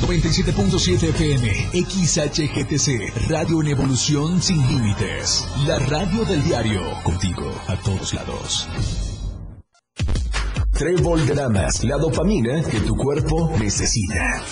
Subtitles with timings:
[0.00, 5.44] 97.7 FM, XHGTC, Radio en Evolución Sin Límites.
[5.66, 8.68] La radio del diario, contigo a todos lados.
[10.72, 14.44] Trébol Dramas, la dopamina que tu cuerpo necesita.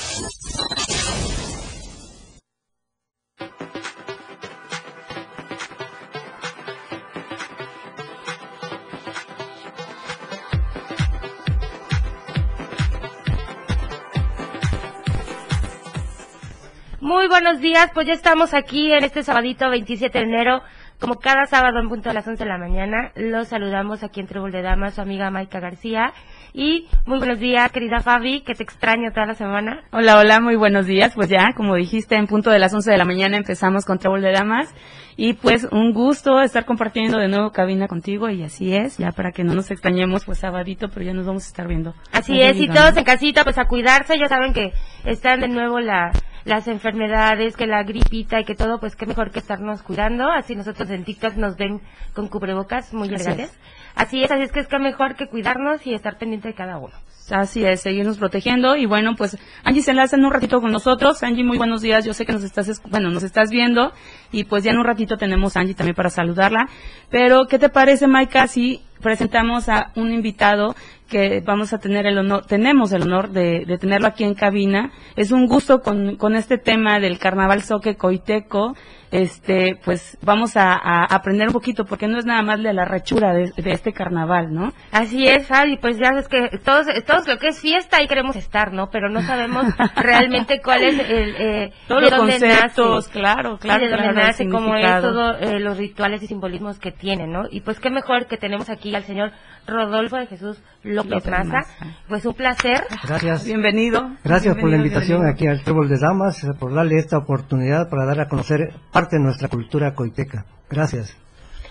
[17.67, 20.63] Días, pues ya estamos aquí en este sabadito 27 de enero,
[21.01, 23.11] como cada sábado en punto a las 11 de la mañana.
[23.17, 26.13] Los saludamos aquí en Trébol de Damas, su amiga Maika García.
[26.55, 29.83] Y muy buenos días, querida Fabi, que te extraño toda la semana.
[29.91, 31.13] Hola, hola, muy buenos días.
[31.17, 34.23] Pues ya, como dijiste, en punto de las 11 de la mañana empezamos con Trébol
[34.23, 34.73] de Damas.
[35.17, 39.33] Y pues un gusto estar compartiendo de nuevo cabina contigo y así es, ya para
[39.33, 41.95] que no nos extrañemos pues sabadito, pero ya nos vamos a estar viendo.
[42.13, 44.73] Así es, y todos en casita pues a cuidarse, ya saben que
[45.07, 46.13] están de nuevo la,
[46.47, 50.55] las enfermedades, que la gripita y que todo, pues qué mejor que estarnos cuidando, así
[50.55, 51.81] nosotros en TikTok nos ven
[52.15, 53.51] con cubrebocas muy elegantes.
[53.51, 53.59] es.
[53.97, 56.79] Así es, así es que es que mejor que cuidarnos y estar pendiente de cada
[56.79, 56.95] uno.
[57.31, 61.25] Así es, seguirnos protegiendo y bueno, pues Angie se enlaza en un ratito con nosotros.
[61.25, 62.05] Angie, muy buenos días.
[62.05, 63.93] Yo sé que nos estás, bueno, nos estás viendo
[64.31, 66.69] y pues ya en un ratito tenemos a Angie también para saludarla.
[67.11, 70.77] Pero, ¿qué te parece, Maika, si presentamos a un invitado
[71.09, 74.91] que vamos a tener el honor, tenemos el honor de, de tenerlo aquí en cabina.
[75.17, 78.75] Es un gusto con, con este tema del carnaval soque coiteco.
[79.13, 82.85] Este, pues vamos a, a aprender un poquito porque no es nada más de la
[82.85, 84.73] rechura de, de este carnaval, ¿no?
[84.91, 88.35] Así es, Fabi, pues ya sabes que todos, todos lo que es fiesta ahí queremos
[88.35, 88.91] estar, ¿no?
[88.91, 89.65] Pero no sabemos
[89.97, 93.11] realmente cuál es el, eh, Todos de los dónde conceptos, nace.
[93.21, 96.91] claro, claro, de dónde claro, nace, cómo es todo, eh, los rituales y simbolismos que
[96.91, 97.45] tiene, ¿no?
[97.49, 99.31] Y pues qué mejor que tenemos aquí al señor
[99.69, 100.61] Rodolfo de Jesús
[100.97, 101.53] López, López Maza.
[101.53, 101.75] Maza.
[102.09, 102.85] Pues un placer.
[103.07, 103.45] Gracias.
[103.45, 104.11] Bienvenido.
[104.25, 105.35] Gracias por la invitación bienvenido.
[105.35, 109.23] aquí al Trébol de Damas, por darle esta oportunidad para dar a conocer parte de
[109.23, 110.45] nuestra cultura coiteca.
[110.69, 111.17] Gracias.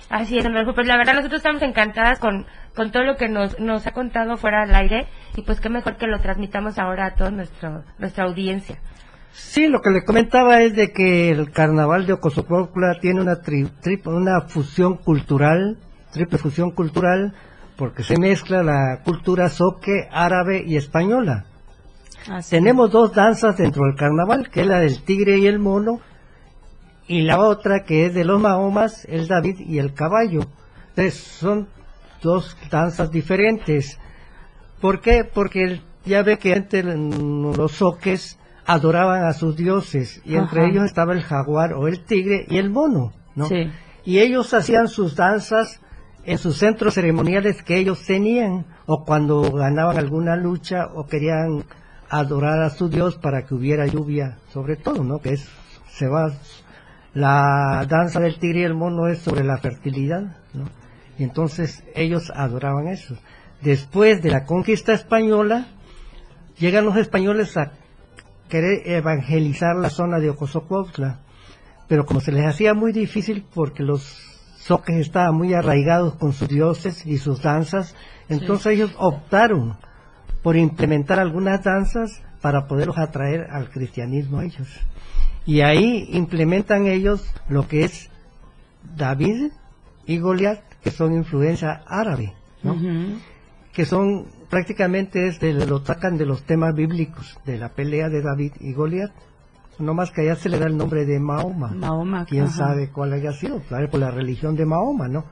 [0.09, 0.75] Así es, don Rodolfo.
[0.75, 4.37] Pues la verdad nosotros estamos encantadas con, con todo lo que nos, nos ha contado
[4.37, 8.25] fuera del aire y pues qué mejor que lo transmitamos ahora a toda nuestro, nuestra
[8.25, 8.77] audiencia.
[9.31, 13.69] Sí, lo que le comentaba es de que el carnaval de Ocosopócula tiene una, tri-
[13.81, 15.77] tri- una fusión cultural,
[16.13, 17.33] triple fusión cultural,
[17.77, 21.45] porque se mezcla la cultura soque, árabe y española.
[22.29, 22.51] Así.
[22.51, 25.99] Tenemos dos danzas dentro del carnaval, que es la del tigre y el mono,
[27.07, 30.41] y la otra que es de los mahomas, el David y el caballo.
[30.89, 31.67] Entonces son
[32.21, 33.99] dos danzas diferentes.
[34.81, 35.23] ¿Por qué?
[35.23, 40.61] Porque el- ya ve que antes mm, los soques adoraban a sus dioses, y entre
[40.61, 40.69] Ajá.
[40.69, 43.45] ellos estaba el jaguar o el tigre y el mono, ¿no?
[43.47, 43.69] Sí.
[44.05, 45.79] Y ellos hacían sus danzas
[46.25, 51.63] en sus centros ceremoniales que ellos tenían, o cuando ganaban alguna lucha o querían
[52.09, 55.19] adorar a su Dios para que hubiera lluvia, sobre todo, ¿no?
[55.19, 55.47] Que es,
[55.89, 56.31] se va,
[57.13, 60.65] la danza del tigre y el mono es sobre la fertilidad, ¿no?
[61.17, 63.15] Y entonces ellos adoraban eso.
[63.61, 65.67] Después de la conquista española,
[66.57, 67.71] llegan los españoles a
[68.49, 71.19] querer evangelizar la zona de Ocosocuautla,
[71.87, 74.24] pero como se les hacía muy difícil porque los
[74.65, 77.95] soques estaban muy arraigados con sus dioses y sus danzas,
[78.29, 79.77] entonces ellos optaron
[80.41, 84.67] por implementar algunas danzas para poderlos atraer al cristianismo a ellos.
[85.45, 88.09] Y ahí implementan ellos lo que es
[88.97, 89.51] David
[90.07, 92.33] y Goliat, que son influencia árabe,
[93.71, 98.23] que son prácticamente es de, lo sacan de los temas bíblicos de la pelea de
[98.23, 99.11] David y Goliat.
[99.79, 101.69] No más que allá se le da el nombre de Mahoma.
[101.69, 102.25] Mahoma.
[102.25, 102.53] Quién ajá.
[102.53, 105.25] sabe cuál haya sido, claro, por la religión de Mahoma, ¿no?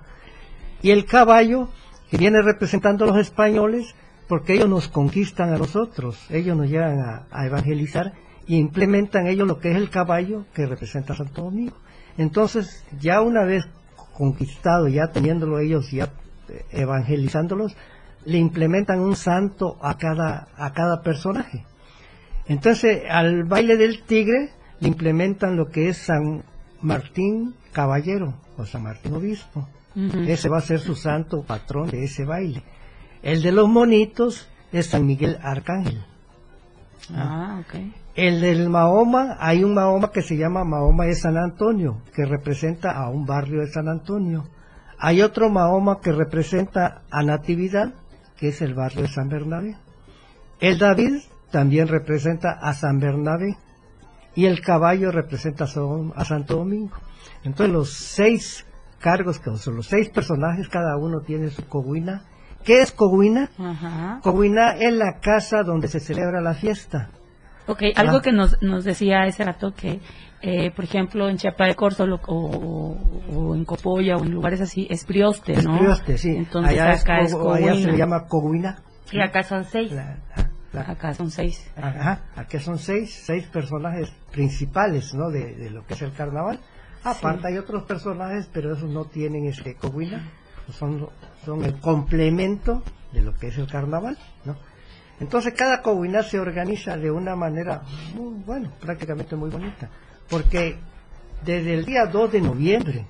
[0.81, 1.70] Y el caballo,
[2.09, 3.96] que viene representando a los españoles,
[4.28, 8.14] porque ellos nos conquistan a nosotros, ellos nos llegan a, a evangelizar
[8.48, 11.78] y implementan ellos lo que es el caballo que representa a Santo Domingo.
[12.18, 13.64] Entonces, ya una vez
[14.14, 16.09] conquistado, ya teniéndolo ellos, ya
[16.50, 17.76] eh, evangelizándolos,
[18.26, 21.66] le implementan un santo a cada, a cada personaje.
[22.48, 26.44] Entonces, al baile del tigre le implementan lo que es San
[26.82, 29.67] Martín Caballero o San Martín Obispo.
[30.28, 32.64] Ese va a ser su santo patrón de ese baile.
[33.22, 36.03] El de los monitos es San Miguel Arcángel.
[37.14, 37.79] Ah, ok.
[38.16, 42.91] El del Mahoma, hay un Mahoma que se llama Mahoma de San Antonio, que representa
[42.91, 44.46] a un barrio de San Antonio.
[45.00, 47.94] Hay otro Mahoma que representa a Natividad,
[48.38, 49.78] que es el barrio de San Bernabé.
[50.59, 51.22] El David
[51.53, 53.55] también representa a San Bernabé.
[54.35, 56.97] Y el caballo representa a San- a Santo Domingo.
[57.44, 58.66] Entonces los seis
[59.00, 62.23] cargos, que son los seis personajes, cada uno tiene su coguina.
[62.64, 63.50] ¿Qué es coguina?
[63.59, 64.20] Ajá.
[64.23, 67.09] Coguina es la casa donde se celebra la fiesta.
[67.67, 68.22] Ok, algo Ah.
[68.23, 70.00] que nos, nos decía ese rato que,
[70.41, 72.97] eh, por ejemplo, en Chiapa de Corzo o, o-
[73.35, 75.76] o en Copolla o en lugares así, es Prioste, ¿no?
[75.76, 76.29] Es Prioste, sí.
[76.35, 78.82] Entonces allá, acá es, es allá se le llama Coguina.
[79.11, 79.91] Y acá son seis.
[79.91, 80.17] La-
[80.73, 81.70] la- Acá son seis.
[81.75, 85.29] Ajá, aquí son seis, seis personajes principales, ¿no?
[85.29, 86.59] De, de lo que es el carnaval.
[87.03, 90.29] Aparte hay otros personajes, pero esos no tienen este coguina,
[90.72, 91.09] son,
[91.46, 92.81] son el complemento
[93.11, 94.55] de lo que es el carnaval, ¿no?
[95.20, 97.84] Entonces cada coguina se organiza de una manera
[98.16, 99.90] muy, bueno, prácticamente muy bonita,
[100.29, 100.78] porque
[101.46, 103.05] desde el día 2 de noviembre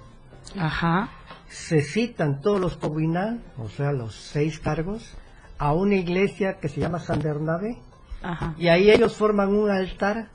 [0.60, 1.10] Ajá.
[1.48, 5.16] se citan todos los coguinas, o sea, los seis cargos,
[5.64, 7.78] a una iglesia que se llama San Bernabé,
[8.22, 8.54] Ajá.
[8.58, 10.28] y ahí ellos forman un altar.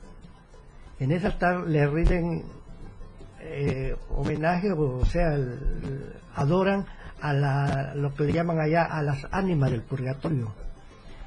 [0.98, 2.44] En ese altar le rinden
[3.40, 6.86] eh, homenaje, o sea, el- adoran
[7.20, 10.52] a la, lo que le llaman allá a las ánimas del purgatorio.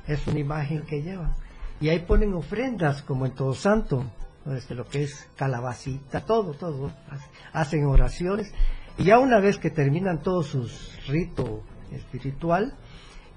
[0.08, 1.34] Es una imagen que llevan.
[1.80, 4.04] Y ahí ponen ofrendas, como en Todo Santo,
[4.46, 6.92] desde lo que es calabacita, todo, todo.
[7.54, 8.52] Hacen oraciones.
[8.98, 11.62] Y ya una vez que terminan todos sus ritos
[11.92, 12.74] espiritual,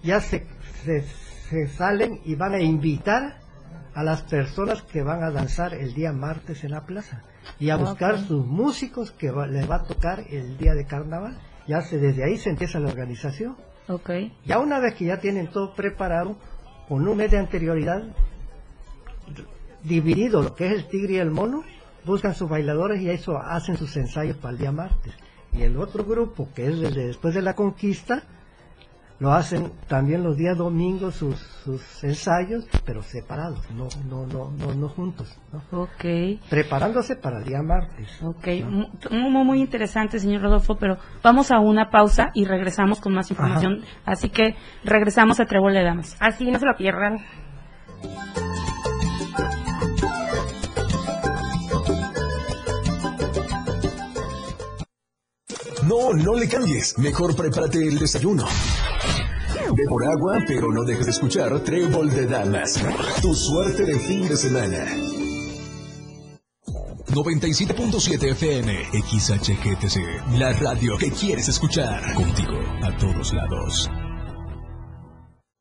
[0.04, 0.46] ya se,
[0.84, 1.02] se,
[1.48, 3.38] se salen y van a invitar
[3.94, 7.22] a las personas que van a danzar el día martes en la plaza
[7.60, 11.38] y a buscar sus músicos que va- les va a tocar el día de carnaval.
[11.66, 13.56] Ya se, desde ahí se empieza la organización.
[13.88, 14.10] Ok.
[14.44, 16.36] Ya una vez que ya tienen todo preparado,
[16.88, 18.02] con un mes de anterioridad,
[19.82, 21.62] dividido lo que es el tigre y el mono,
[22.04, 25.14] buscan sus bailadores y eso hacen sus ensayos para el día martes.
[25.52, 28.24] Y el otro grupo, que es desde después de la conquista,
[29.20, 34.74] lo hacen también los días domingos sus, sus ensayos, pero separados, no, no, no, no,
[34.74, 35.62] no juntos, ¿no?
[35.82, 36.40] Ok.
[36.50, 38.08] preparándose para el día martes.
[38.22, 43.14] Ok, mu- muy, muy interesante, señor Rodolfo, pero vamos a una pausa y regresamos con
[43.14, 43.82] más información.
[44.04, 46.16] Así que regresamos a Trébol de Damas.
[46.20, 47.18] Así no se lo pierdan.
[55.86, 56.96] No, no le cambies.
[56.98, 58.44] Mejor prepárate el desayuno.
[59.72, 62.80] Ve por agua, pero no dejes de escuchar Trébol de Damas.
[63.22, 64.84] Tu suerte de fin de semana.
[67.08, 72.14] 97.7 FM, XHGTC, la radio que quieres escuchar.
[72.14, 73.90] Contigo, a todos lados.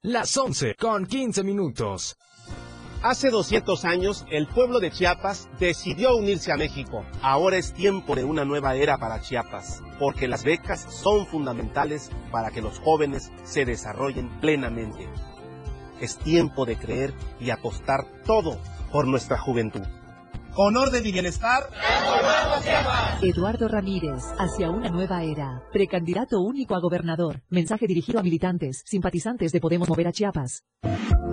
[0.01, 2.17] Las 11 con 15 minutos.
[3.03, 7.03] Hace 200 años, el pueblo de Chiapas decidió unirse a México.
[7.21, 12.49] Ahora es tiempo de una nueva era para Chiapas, porque las becas son fundamentales para
[12.49, 15.09] que los jóvenes se desarrollen plenamente.
[15.99, 18.57] Es tiempo de creer y apostar todo
[18.89, 19.83] por nuestra juventud.
[20.53, 21.63] Con orden y bienestar,
[23.23, 25.63] Eduardo Ramírez, hacia una nueva era.
[25.71, 27.41] Precandidato único a gobernador.
[27.49, 30.63] Mensaje dirigido a militantes, simpatizantes de Podemos Mover a Chiapas.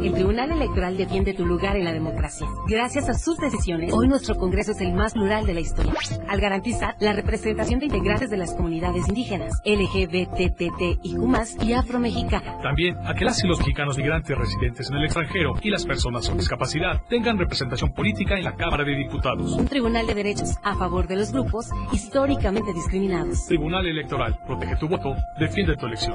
[0.00, 2.46] El Tribunal Electoral defiende tu lugar en la democracia.
[2.66, 5.92] Gracias a sus decisiones, hoy nuestro Congreso es el más plural de la historia,
[6.26, 11.02] al garantizar la representación de integrantes de las comunidades indígenas, LGBTTIQ+,
[11.62, 12.58] y afromexicana.
[12.62, 16.26] También a que las y los mexicanos migrantes residentes en el extranjero y las personas
[16.26, 19.09] con discapacidad tengan representación política en la Cámara de Diputados.
[19.56, 23.46] Un tribunal de derechos a favor de los grupos históricamente discriminados.
[23.46, 26.14] Tribunal Electoral, protege tu voto, defiende tu elección.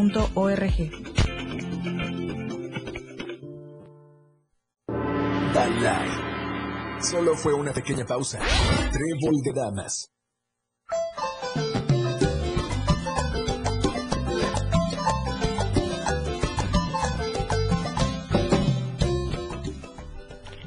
[5.53, 6.09] Dalai.
[7.01, 8.39] Solo fue una pequeña pausa.
[8.39, 10.11] Trébol de damas.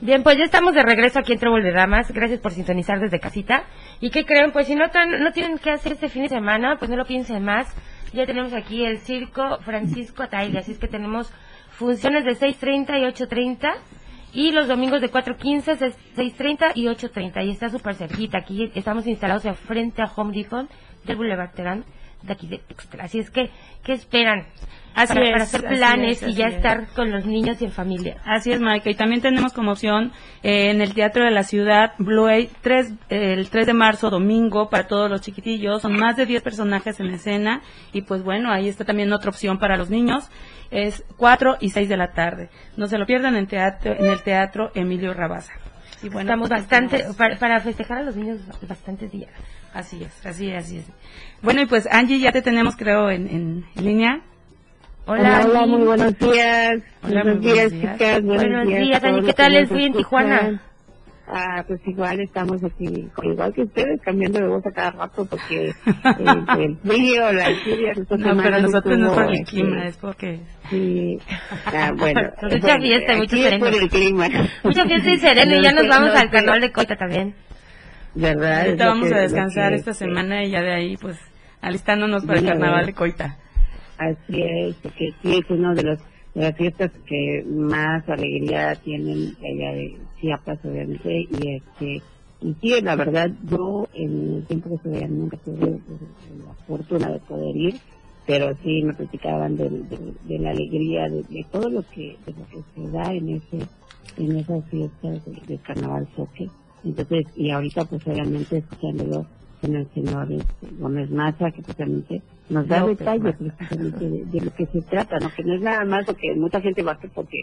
[0.00, 2.12] Bien, pues ya estamos de regreso aquí en Trébol de Damas.
[2.12, 3.64] Gracias por sintonizar desde casita.
[4.00, 4.53] ¿Y qué creen?
[4.53, 7.07] Pues si no, tan, no tienen que hacer este fin de semana, pues no lo
[7.07, 7.75] piensen más.
[8.14, 11.33] Ya tenemos aquí el circo Francisco Ataile, así es que tenemos
[11.71, 13.75] funciones de 6.30 y 8.30
[14.33, 19.44] y los domingos de 4.15, 6.30 y 8.30 y está súper cerquita, aquí estamos instalados
[19.59, 20.68] frente a Home Depot
[21.04, 21.85] del Boulevard Terán
[22.26, 23.04] de aquí de Tuxtla.
[23.04, 23.50] Así es que,
[23.83, 24.47] ¿qué esperan?
[24.95, 26.54] Así para, es, para hacer planes es, y ya es.
[26.54, 28.16] estar con los niños y en familia.
[28.25, 28.90] Así es, Maika.
[28.90, 30.12] Y también tenemos como opción
[30.43, 34.11] eh, en el Teatro de la Ciudad, Blue Eye, tres, eh, el 3 de marzo,
[34.11, 35.83] domingo, para todos los chiquitillos.
[35.83, 37.61] Son más de 10 personajes en escena.
[37.93, 40.31] Y pues bueno, ahí está también otra opción para los niños.
[40.71, 42.50] Es 4 y 6 de la tarde.
[42.76, 45.54] No se lo pierdan en, teatro, en el Teatro Emilio Rabaza.
[46.02, 48.38] Y bueno, Estamos pues, bastante, para, para festejar a los niños,
[48.69, 49.31] bastantes días.
[49.75, 50.85] Así es, así es, así es.
[51.43, 53.26] Bueno, y pues Angie, ya te tenemos creo en,
[53.75, 54.21] en, línea.
[55.04, 55.76] Hola, Hola, Angie.
[55.76, 56.81] muy buenos días.
[57.02, 57.93] Hola, buenos muy días, buenos días.
[57.99, 58.23] chicas.
[58.23, 59.23] Buenos, Buenos días, Angie.
[59.25, 59.93] ¿Qué tal nos frío en.
[59.95, 60.62] Tijuana?
[61.26, 65.71] Ah, pues igual estamos aquí, igual que ustedes, cambiando de voz a cada rato porque
[65.71, 65.75] eh,
[66.59, 70.40] el frío, la lluvia, No, pero nosotros no es por el este, clima, es porque...
[70.69, 71.19] Sí.
[71.66, 72.31] Ah, bueno.
[72.43, 73.64] Mucha fiesta y mucho sereno.
[73.64, 74.28] por el clima.
[74.62, 77.35] Mucha fiesta y sereno y ya nos No, vamos al carnaval de Coita también.
[78.14, 78.66] ¿Verdad?
[78.66, 81.18] Ahorita vamos que- a descansar esta semana y ya de ahí pues
[81.61, 83.38] alistándonos para el carnaval de Coita.
[83.99, 85.99] Así es, porque sí es una de, los,
[86.35, 92.02] de las fiestas que más alegría tienen allá de Chiapas, obviamente, y este,
[92.42, 95.71] y sí, la verdad, yo en el tiempo que estuve nunca tuve
[96.44, 97.75] la fortuna de poder ir,
[98.26, 102.33] pero sí me platicaban de, de- de la alegría, de, de todo lo que, de
[102.33, 103.59] lo que se da en ese,
[104.18, 106.49] en esas fiestas de, de carnaval soque.
[106.85, 109.26] Entonces, y ahorita pues obviamente escuchándolo
[109.61, 114.53] con el señor este, Gómez Maza, que precisamente nos da detalles precisamente de, de lo
[114.53, 115.31] que se trata, ¿no?
[115.35, 117.38] Que no es nada más lo que mucha gente va a hacer porque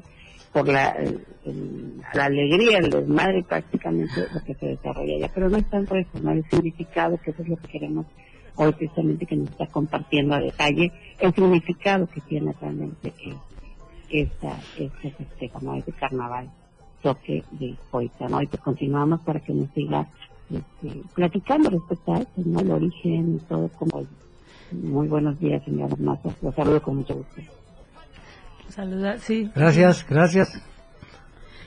[0.53, 5.49] por la, el- el- la alegría, el desmadre prácticamente lo que se desarrolla allá, pero
[5.49, 8.05] no es tanto eso, no el significado, que eso es lo que queremos
[8.57, 13.39] hoy precisamente que nos está compartiendo a detalle, el significado que tiene realmente que
[14.09, 15.75] esta, este festejo, ¿no?
[15.75, 16.49] Este carnaval,
[17.01, 18.41] toque de Coita, ¿no?
[18.41, 20.07] Y pues continuamos para que nos siga
[20.49, 22.59] este, platicando respecto a eso, ¿no?
[22.59, 24.05] El origen y todo, como
[24.71, 27.41] muy buenos días, señora Maza, los saludo con mucho gusto.
[28.69, 29.49] Saluda, sí.
[29.53, 30.61] Gracias, gracias.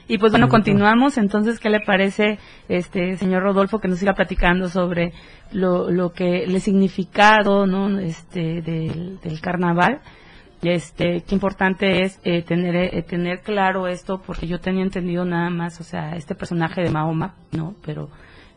[0.07, 1.17] Y pues bueno, continuamos.
[1.17, 2.39] Entonces, ¿qué le parece,
[2.69, 5.13] este señor Rodolfo, que nos siga platicando sobre
[5.53, 7.99] lo, lo que, el significado, ¿no?
[7.99, 10.01] Este, del, del carnaval.
[10.65, 15.27] Y este, qué importante es eh, tener, eh, tener claro esto, porque yo tenía entendido
[15.27, 17.75] nada más, o sea, este personaje de Mahoma, ¿no?
[17.85, 18.09] Pero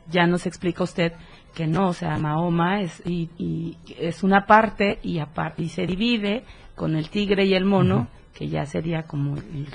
[0.10, 1.12] ya nos explica usted
[1.54, 5.86] que no, o sea, Mahoma es, y, y es una parte y, apar- y se
[5.86, 6.46] divide
[6.76, 9.68] con el tigre y el mono, que ya sería como el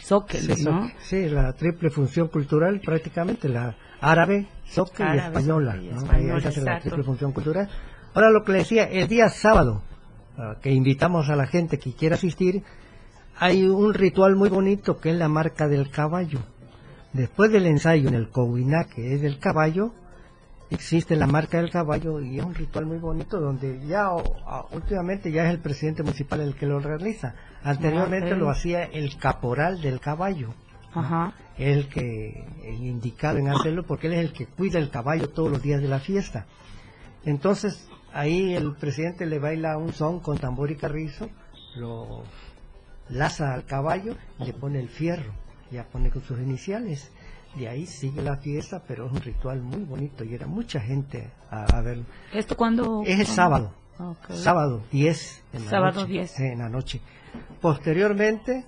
[0.54, 0.88] Sí, ¿no?
[1.00, 5.74] sí, la triple función cultural prácticamente, la árabe, soque y española.
[5.74, 6.10] ¿no?
[6.10, 7.68] Ahí es la triple función cultural.
[8.14, 9.82] Ahora lo que le decía, el día sábado,
[10.60, 12.62] que invitamos a la gente que quiera asistir,
[13.38, 16.40] hay un ritual muy bonito que es la marca del caballo.
[17.12, 19.92] Después del ensayo en el Cowiná, que es del caballo,
[20.70, 24.08] existe la marca del caballo y es un ritual muy bonito donde ya
[24.70, 27.34] últimamente ya es el presidente municipal el que lo realiza.
[27.62, 30.54] Anteriormente lo hacía el caporal del caballo.
[30.94, 31.32] Ajá.
[31.56, 35.50] el que el indicado en hacerlo porque él es el que cuida el caballo todos
[35.50, 36.44] los días de la fiesta.
[37.24, 41.28] Entonces, ahí el presidente le baila un son con tambor y carrizo,
[41.76, 42.22] lo
[43.08, 45.32] laza al caballo y le pone el fierro,
[45.70, 47.10] ya pone con sus iniciales.
[47.54, 51.30] De ahí sigue la fiesta, pero es un ritual muy bonito y era mucha gente
[51.50, 52.04] a, a verlo.
[52.32, 53.02] ¿Esto cuándo?
[53.04, 53.72] Es el sábado.
[54.30, 56.12] Sábado 10 en la Sábado noche.
[56.12, 56.30] 10.
[56.30, 57.00] Sí, en la noche.
[57.60, 58.64] Posteriormente,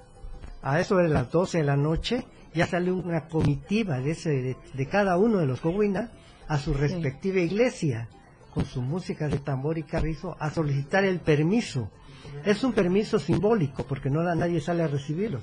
[0.63, 4.57] a eso de las 12 de la noche, ya salió una comitiva de, ese, de,
[4.75, 6.11] de cada uno de los cobuinas
[6.47, 8.09] a su respectiva iglesia,
[8.55, 11.91] con su música de tambor y carrizo, a solicitar el permiso.
[12.45, 15.41] Es un permiso simbólico, porque no la- nadie sale a recibirlo.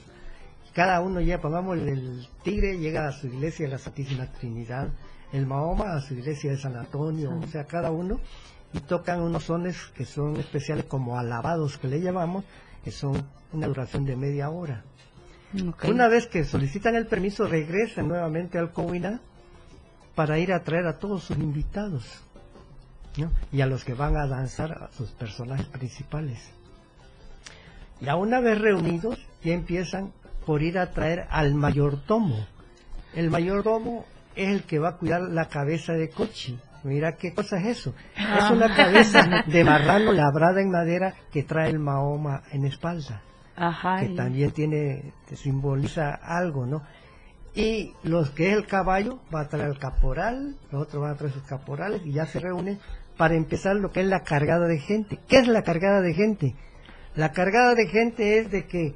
[0.73, 4.89] Cada uno ya, pongamos, el, el tigre llega a su iglesia de la Santísima Trinidad,
[5.33, 8.19] el Mahoma a su iglesia de San Antonio, o sea, cada uno,
[8.73, 12.45] y tocan unos sones que son especiales como alabados que le llamamos,
[12.83, 14.83] que son una duración de media hora.
[15.91, 19.19] Una vez que solicitan el permiso, regresan nuevamente al Cowiná
[20.15, 22.23] para ir a traer a todos sus invitados
[23.17, 23.31] ¿no?
[23.51, 26.39] y a los que van a danzar a sus personajes principales.
[27.99, 30.11] Ya una vez reunidos, ya empiezan
[30.45, 32.45] por ir a traer al mayordomo.
[33.13, 36.57] El mayordomo es el que va a cuidar la cabeza de Cochi.
[36.83, 37.93] Mira qué cosa es eso.
[38.15, 38.51] Es Ah.
[38.53, 43.21] una cabeza de marrano labrada en madera que trae el Mahoma en espalda
[43.55, 43.99] Ajá.
[43.99, 46.81] que y- también tiene, que simboliza algo, ¿no?
[47.53, 51.17] Y los que es el caballo, va a traer el caporal, los otros van a
[51.17, 52.79] traer sus caporales y ya se reúnen
[53.21, 55.19] para empezar lo que es la cargada de gente.
[55.27, 56.55] ¿Qué es la cargada de gente?
[57.13, 58.95] La cargada de gente es de que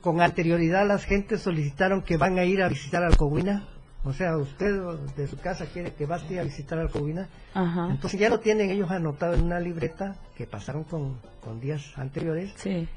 [0.00, 3.68] con anterioridad las gentes solicitaron que van a ir a visitar Alcohuina.
[4.02, 4.80] O sea, usted
[5.14, 7.28] de su casa quiere que vaya a visitar Alcohuina.
[7.52, 7.88] Ajá.
[7.90, 12.54] Entonces ya lo tienen ellos anotado en una libreta que pasaron con, con días anteriores.
[12.56, 12.88] Sí.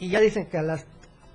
[0.00, 0.86] Y ya dicen que a las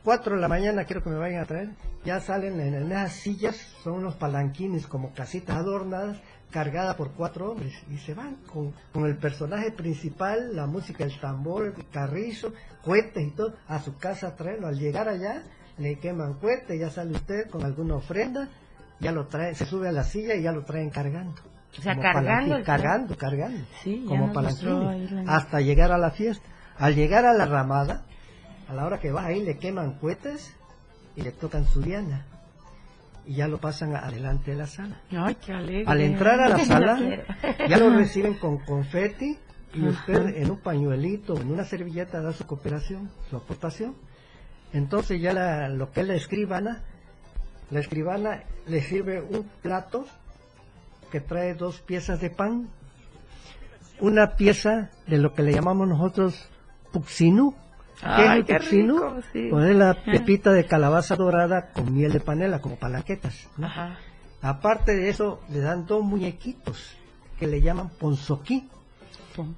[0.04, 1.70] 4 de la mañana quiero que me vayan a traer.
[2.04, 6.18] Ya salen en, en esas sillas, son unos palanquines como casitas adornadas,
[6.52, 11.20] cargada por cuatro hombres y se van con, con el personaje principal, la música, el
[11.20, 12.54] tambor, el carrizo,
[12.84, 14.68] cohetes y todo, a su casa a traerlo.
[14.68, 15.44] Al llegar allá,
[15.78, 18.50] le queman cohetes, ya sale usted con alguna ofrenda,
[19.00, 21.36] ya lo trae, se sube a la silla y ya lo traen cargando.
[21.78, 26.46] O sea, cargando el- cargando, cargando, Sí, como palanquines, hasta llegar a la fiesta.
[26.78, 28.04] Al llegar a la ramada,
[28.68, 30.56] a la hora que vas ahí le queman cohetes
[31.16, 32.26] y le tocan su diana.
[33.30, 35.00] Y ya lo pasan adelante de la sala.
[35.12, 35.84] Ay, qué alegre.
[35.86, 37.00] Al entrar a la sala,
[37.70, 39.38] ya lo reciben con confeti
[39.76, 43.94] y usted en un pañuelito, en una servilleta da su cooperación, su aportación.
[44.74, 46.82] Entonces ya la- lo que es la escribana,
[47.70, 50.08] la escribana le sirve un plato
[51.12, 52.68] que trae dos piezas de pan,
[54.00, 56.50] una pieza de lo que le llamamos nosotros
[56.92, 57.54] puxinú.
[58.02, 59.50] ¿Qué Ay, qué rico, sí.
[59.50, 63.50] Es la pepita de calabaza dorada con miel de panela, como palaquetas.
[63.58, 63.68] ¿no?
[63.68, 63.98] Ajá.
[64.42, 66.96] Aparte de eso, le dan dos muñequitos
[67.38, 68.70] que le llaman ponzoquí,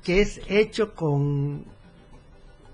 [0.03, 1.65] que es hecho con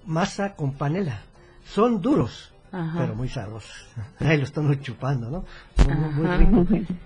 [0.05, 1.21] masa con panela.
[1.65, 2.99] Son duros, Ajá.
[2.99, 3.71] pero muy sabrosos.
[4.19, 5.45] Ahí lo estamos chupando, ¿no?
[6.15, 6.67] Muy- ricos.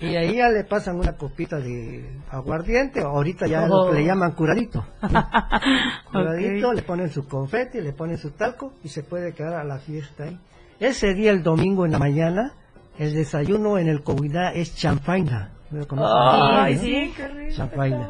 [0.00, 4.06] Y ahí ya le pasan una copita de aguardiente, ahorita ya lo que le Oh.
[4.06, 4.84] llaman curadito.
[6.10, 9.78] Curadito, le ponen su confeti, le ponen su talco y se puede quedar a la
[9.78, 10.38] fiesta ahí.
[10.80, 12.52] Ese día, el domingo en la mañana,
[12.98, 15.52] el desayuno en el Covidá es champaina.
[15.96, 17.54] Ay, sí, qué rico.
[17.54, 18.08] Champaina.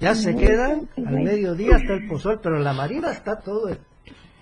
[0.00, 3.78] Ya se quedan, al mediodía está el pozol, pero la marina está todo el-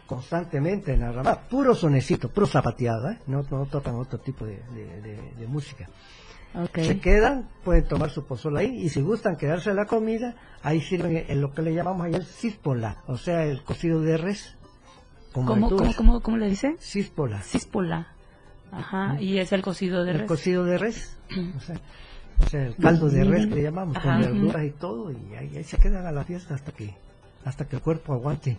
[0.06, 1.40] constantemente en la ramada.
[1.48, 3.18] Puro sonecito, puro zapateado, ¿eh?
[3.26, 5.88] no, no tocan otro tipo de, de- de- de música.
[6.74, 11.24] Se quedan, pueden tomar su pozol ahí y si gustan quedarse la comida, ahí sirven
[11.28, 14.54] en lo que le llamamos ahí el císpola, o sea, el cocido de res.
[15.32, 16.76] con ¿Cómo, cómo, cómo, cómo le dice?
[16.80, 17.40] Císpola.
[17.42, 18.06] Císpola.
[18.70, 20.28] Ajá, y es el cocido de el res.
[20.28, 21.16] cocido de res.
[21.56, 21.76] O sea,
[22.38, 24.12] o sea, el caldo de res que le llamamos, Ajá.
[24.12, 26.94] con verduras y todo, y ahí, ahí se quedan a la fiesta hasta que
[27.44, 28.58] hasta que el cuerpo aguante.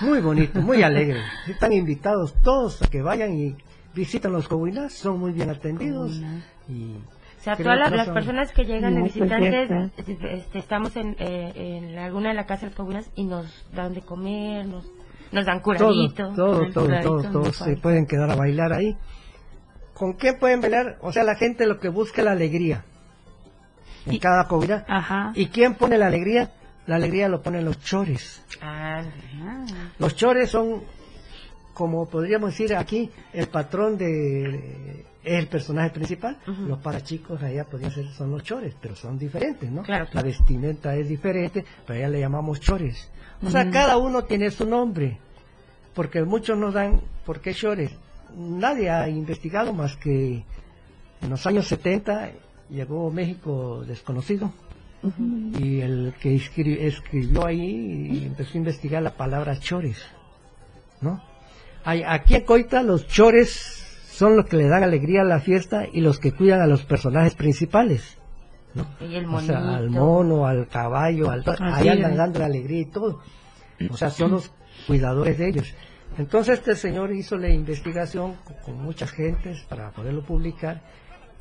[0.00, 1.20] Muy bonito, muy alegre.
[1.48, 3.56] Están invitados todos a que vayan y
[3.94, 6.20] visiten los cobuinas, son muy bien atendidos.
[6.68, 6.94] Y
[7.38, 9.70] O sea, todas las, que no las son- personas que llegan de No, visitantes,
[10.08, 11.52] este, estamos en, eh,
[11.90, 14.84] en alguna de las casas de las comunas y nos dan de comer, nos,
[15.30, 16.32] nos dan curadito.
[16.34, 18.96] Todo, todo, todo, curadito todo, todos se pueden quedar a bailar ahí.
[19.92, 20.98] ¿Con qué pueden bailar?
[21.02, 22.84] O sea, la gente lo que busca es la alegría.
[24.06, 24.84] En cada comida.
[24.88, 25.32] Ajá.
[25.34, 26.50] ¿Y quién pone la alegría?
[26.86, 28.42] La alegría lo ponen los chores.
[28.60, 29.02] Ah,
[29.98, 30.82] Los chores son,
[31.72, 36.36] como podríamos decir aquí, el patrón de es el personaje principal.
[36.46, 39.82] Los parachicos allá podrían ser son los chores, pero son diferentes, ¿no?
[39.82, 43.10] Claro, La vestimenta es diferente, pero allá le llamamos chores.
[43.42, 45.18] O sea, cada uno tiene su nombre,
[45.94, 47.90] porque muchos nos dan, ¿por qué chores?
[48.36, 50.44] Nadie ha investigado más que
[51.22, 52.30] en los años 70
[52.68, 54.52] llegó México desconocido
[55.58, 59.98] y el que escri- escribió ahí y empezó a investigar la palabra chores,
[61.00, 61.22] ¿no?
[61.84, 65.84] Hay- Aquí en Coita los chores son los que le dan alegría a la fiesta
[65.92, 68.16] y los que cuidan a los personajes principales.
[68.74, 68.86] ¿no?
[69.06, 71.44] Y el O sea, al mono, al caballo, al...
[71.60, 73.20] Ahí andan dando alegría y todo.
[73.90, 74.50] O sea, son los
[74.86, 75.74] cuidadores de ellos.
[76.18, 80.80] Entonces este señor hizo la investigación con, con muchas gentes para poderlo publicar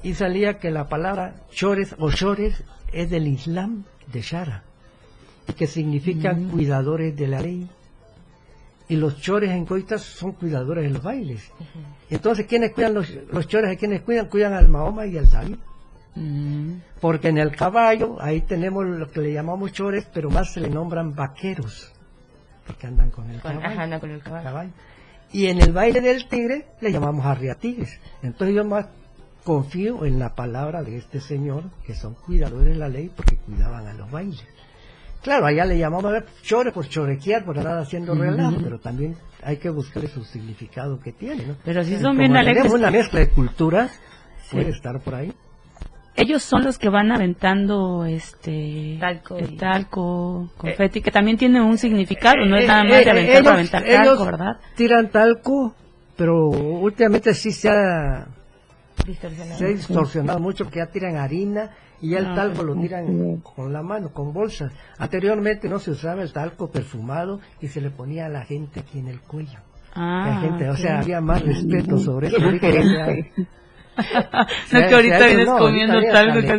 [0.03, 4.63] y salía que la palabra chores o chores es del Islam de Shara
[5.57, 7.67] que significa cuidadores de la ley.
[8.87, 11.49] Y los chores en Coitas son cuidadores de los bailes.
[12.09, 13.71] Entonces, ¿quiénes cuidan los, los chores?
[13.71, 14.27] ¿A quiénes cuidan?
[14.27, 15.55] Cuidan al Mahoma y al David.
[17.01, 20.69] Porque en el caballo, ahí tenemos lo que le llamamos chores, pero más se le
[20.69, 21.91] nombran vaqueros.
[22.67, 23.67] Porque andan con el Con- caballo.
[23.73, 24.43] ajá, andan con el caballo.
[24.45, 24.71] caballo.
[25.31, 27.99] Y en el baile del tigre le llamamos arriatigres.
[28.21, 28.85] Entonces yo más
[29.43, 33.87] confío en la palabra de este señor, que son cuidadores de la ley porque cuidaban
[33.87, 34.43] a los bailes.
[35.21, 39.15] Claro, allá le llamamos a ver, chore por chorequear, por andar haciendo relajo, pero también
[39.41, 41.55] hay que buscarle su significado que tiene, ¿no?
[41.63, 42.63] Pero sí Y son bien alegres.
[42.63, 43.91] tenemos una mezcla de culturas,
[44.43, 44.57] Sí.
[44.57, 45.31] puede estar por ahí.
[46.15, 51.77] Ellos son los que van aventando este Talco el talco, confeti, que también tiene un
[51.77, 54.25] significado, no es Eh, nada eh, más de eh, aventar ellos- para aventar ellos talco,
[54.25, 54.57] ¿verdad?
[54.75, 55.73] Tiran talco,
[56.17, 58.27] pero últimamente sí se ha
[59.05, 59.57] distorsionado.
[59.57, 63.37] Se ha distorsionado mucho que ya tiran harina y ya el Ah, talco lo tiran
[63.37, 64.71] con la mano, con bolsas.
[64.97, 68.99] Anteriormente no se usaba el talco perfumado y se le ponía a la gente aquí
[68.99, 69.59] en el cuello.
[69.95, 72.37] Ah, la gente, o sea, había más respeto sobre eso.
[73.95, 76.57] No, que ahorita vienes no, comiendo ahorita talco, que.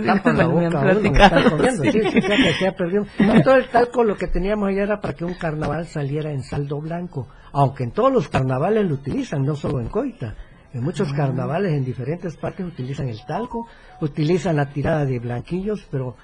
[3.18, 6.42] No, todo el talco lo que teníamos allá era para que un carnaval saliera en
[6.42, 10.34] saldo blanco, aunque en todos los carnavales lo utilizan, no solo en Coita.
[10.74, 11.16] En muchos Ah.
[11.16, 13.66] carnavales en diferentes partes utilizan el talco,
[14.00, 16.16] utilizan la tirada de blanquillos, pero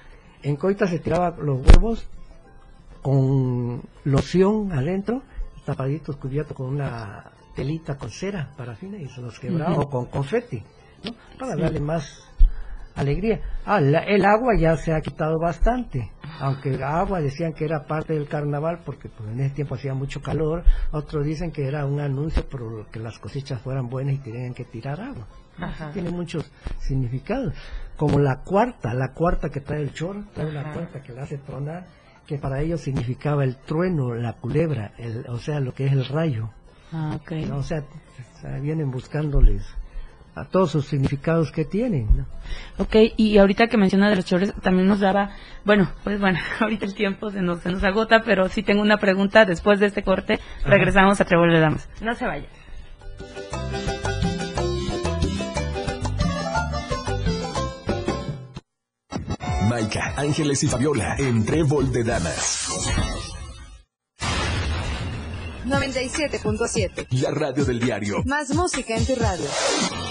[0.43, 2.05] en Coita se tiraba los huevos
[3.01, 5.23] con loción adentro,
[5.65, 9.81] tapaditos cubiertos con una telita con cera parafina y se los quebraba Ujú.
[9.81, 10.63] o con confeti,
[11.03, 11.11] ¿no?
[11.39, 11.61] Para Sí.
[11.61, 12.23] darle más
[12.95, 13.41] alegría.
[13.65, 17.85] Ah, la- el agua ya se ha quitado bastante, aunque el agua decían que era
[17.85, 21.85] parte del carnaval porque pues, en ese tiempo hacía mucho calor, otros dicen que era
[21.85, 25.27] un anuncio por que las cosechas fueran buenas y tenían que tirar agua.
[25.59, 25.91] Ajá.
[25.91, 26.49] Tiene muchos
[26.79, 27.53] significados,
[27.97, 31.37] como la cuarta, la cuarta que trae el chor, trae una cuarta que la hace
[31.37, 31.85] tronar,
[32.25, 36.05] que para ellos significaba el trueno, la culebra, el, o sea, lo que es el
[36.05, 36.49] rayo.
[36.93, 37.31] Ah, ok.
[37.47, 37.57] ¿no?
[37.57, 39.63] O sea, o sea, vienen buscándoles
[40.35, 42.07] a todos sus significados que tienen.
[42.17, 42.25] ¿no?
[42.77, 45.31] Ok, y ahorita que menciona de los chores, también nos daba,
[45.65, 48.97] bueno, pues bueno, ahorita el tiempo se nos, se nos agota, pero sí tengo una
[48.97, 50.39] pregunta después de este corte.
[50.65, 51.89] Regresamos a Trébol de Damas.
[52.01, 52.47] No se vaya.
[59.69, 62.67] Maika, Ángeles y Fabiola en Trébol de Damas.
[65.65, 67.07] 97.7.
[67.21, 68.23] La radio del diario.
[68.25, 70.10] Más música en tu radio.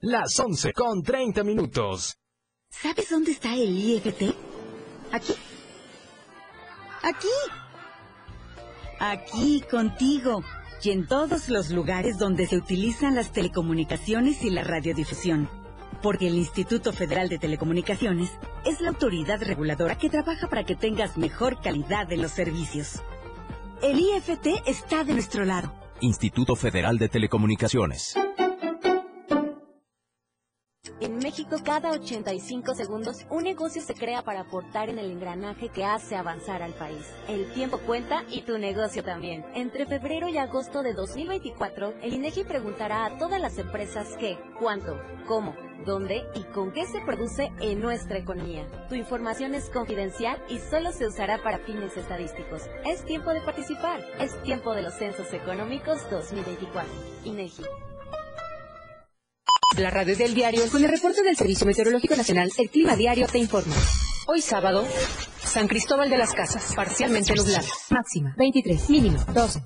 [0.00, 2.16] Las 11 con 30 minutos.
[2.70, 4.32] ¿Sabes dónde está el IFT?
[5.10, 5.34] Aquí.
[7.02, 7.26] Aquí.
[9.00, 10.44] Aquí, contigo.
[10.84, 15.50] Y en todos los lugares donde se utilizan las telecomunicaciones y la radiodifusión.
[16.00, 18.30] Porque el Instituto Federal de Telecomunicaciones
[18.64, 23.02] es la autoridad reguladora que trabaja para que tengas mejor calidad en los servicios.
[23.82, 25.74] El IFT está de nuestro lado.
[26.00, 28.14] Instituto Federal de Telecomunicaciones.
[31.00, 35.84] En México, cada 85 segundos, un negocio se crea para aportar en el engranaje que
[35.84, 37.06] hace avanzar al país.
[37.28, 39.44] El tiempo cuenta y tu negocio también.
[39.54, 45.00] Entre febrero y agosto de 2024, el INEGI preguntará a todas las empresas qué, cuánto,
[45.28, 45.54] cómo,
[45.86, 48.66] dónde y con qué se produce en nuestra economía.
[48.88, 52.62] Tu información es confidencial y solo se usará para fines estadísticos.
[52.84, 54.04] Es tiempo de participar.
[54.18, 56.90] Es tiempo de los Censos Económicos 2024.
[57.24, 57.62] INEGI.
[59.76, 63.38] La radio del diario, con el reporte del Servicio Meteorológico Nacional, el Clima Diario te
[63.38, 63.74] informa.
[64.26, 64.84] Hoy sábado,
[65.44, 67.66] San Cristóbal de las Casas, parcialmente nublado.
[67.90, 69.62] Máxima 23, mínimo 12.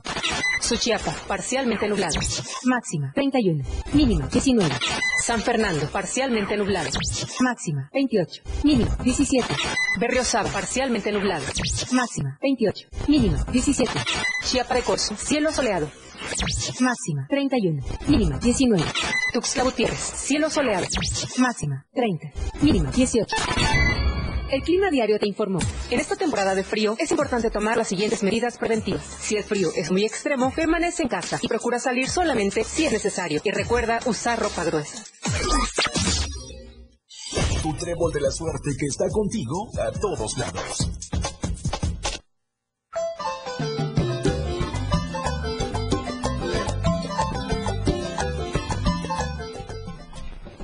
[0.61, 2.21] Suchiapa, parcialmente nublado.
[2.65, 4.75] Máxima 31, mínimo 19.
[5.25, 6.91] San Fernando, parcialmente nublado.
[7.41, 9.47] Máxima 28, mínimo 17.
[9.99, 11.45] Berriosaba, parcialmente nublado.
[11.93, 13.91] Máxima 28, mínimo 17.
[14.45, 15.91] Chiapa de Corzo, cielo soleado.
[16.81, 18.85] Máxima 31, mínima 19.
[19.33, 20.87] Tuxtla Gutiérrez, cielo soleado.
[21.39, 23.35] Máxima 30, mínima 18.
[24.51, 25.59] El Clima Diario te informó.
[25.91, 29.03] En esta temporada de frío es importante tomar las siguientes medidas preventivas.
[29.03, 32.93] Si el frío es muy extremo, permanece en casa y procura salir solamente si es
[32.93, 33.41] necesario.
[33.43, 35.03] Y recuerda usar ropa gruesa.
[37.63, 40.91] Tu trébol de la suerte que está contigo a todos lados.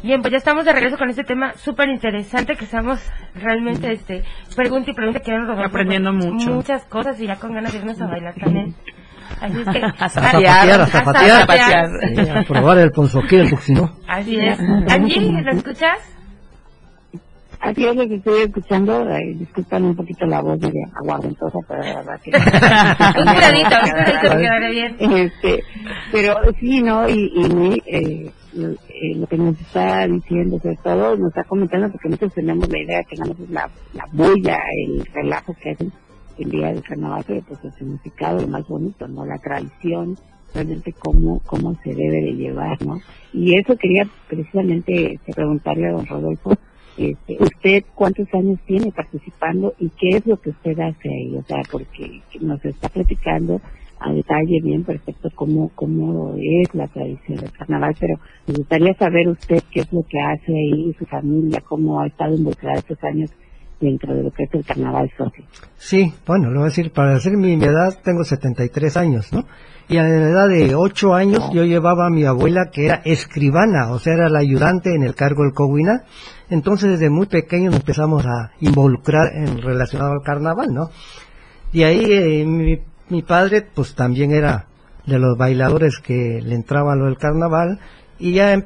[0.09, 2.99] Bien, pues ya estamos de regreso con este tema súper interesante que estamos
[3.35, 4.25] realmente, este,
[4.57, 6.51] pregunta y pregunta que nos Aprendiendo mucho.
[6.51, 8.75] Muchas cosas y ya con ganas de irnos a bailar también.
[9.39, 11.41] Así es que, A zapatear, a zapatear.
[11.41, 11.87] zapatear.
[12.15, 13.91] Sí, a probar el ponzoquín, porque si no.
[14.09, 14.59] Así es.
[14.89, 15.99] Angie, ¿lo escuchas?
[17.61, 19.07] Así es lo que estoy escuchando.
[19.11, 22.31] Ay, disculpan un poquito la voz de aguardentosa, pero la verdad que...
[22.31, 24.97] Un curadito, un curadito que quedará bien.
[25.01, 25.65] Este,
[26.11, 27.07] pero sí, ¿no?
[27.07, 31.91] Y, y eh, lo, eh, lo que nos está diciendo, sobre todo, nos está comentando,
[31.91, 35.93] porque nosotros tenemos la idea que nada más la, la bulla, el relajo que hacen
[36.39, 39.27] el día del carnaval, pero pues el significado, lo más bonito, ¿no?
[39.27, 40.17] La tradición
[40.55, 43.01] realmente cómo, cómo se debe de llevar, ¿no?
[43.33, 46.57] Y eso quería precisamente este, preguntarle a don Rodolfo,
[46.97, 51.37] este, ¿usted cuántos años tiene participando y qué es lo que usted hace ahí?
[51.37, 53.61] O sea, porque nos está platicando
[54.01, 58.15] a detalle bien perfecto cómo, cómo es la tradición del carnaval, pero
[58.47, 62.35] me gustaría saber usted qué es lo que hace ahí, su familia, cómo ha estado
[62.35, 63.31] involucrada estos años
[63.81, 65.45] dentro de lo que es el carnaval socio.
[65.77, 69.45] Sí, bueno, lo voy a decir, para decir mi, edad tengo 73 años, ¿no?
[69.89, 73.91] Y a la edad de 8 años yo llevaba a mi abuela que era escribana,
[73.93, 76.03] o sea, era la ayudante en el cargo del Coguina.
[76.51, 80.91] Entonces desde muy pequeños empezamos a involucrar en relacionado al carnaval, ¿no?
[81.73, 82.79] Y ahí eh, mi,
[83.11, 84.67] mi padre pues también era
[85.07, 87.79] de los bailadores que le entraba lo del carnaval
[88.19, 88.65] y ya em-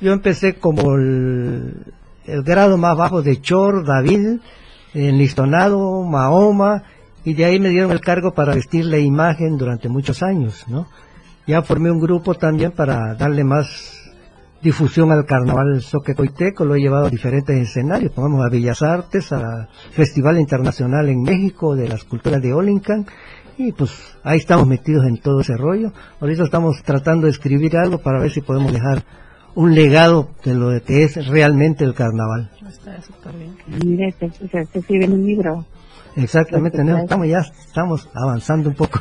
[0.00, 1.84] yo empecé como el,
[2.44, 4.38] grado más bajo de Chor, David,
[4.94, 6.84] enlistonado, Mahoma,
[7.24, 10.86] y de ahí me dieron el cargo para vestir la imagen durante muchos años, ¿no?
[11.46, 13.98] Ya formé un grupo también para darle más
[14.62, 19.68] difusión al carnaval soquecoiteco, lo he llevado a diferentes escenarios, pongamos a Bellas Artes, a
[19.92, 23.06] Festival Internacional en México de las Culturas de Olincan,
[23.58, 23.90] y pues
[24.22, 25.92] ahí estamos metidos en todo ese rollo.
[26.20, 29.02] Ahorita estamos tratando de escribir algo para ver si podemos dejar
[29.54, 32.50] un legado de lo que es realmente el carnaval.
[33.84, 35.64] Mira, usted, o sea, usted escribe en un libro.
[36.16, 36.96] Exactamente, ¿no?
[36.98, 39.00] estamos ya estamos avanzando un poco.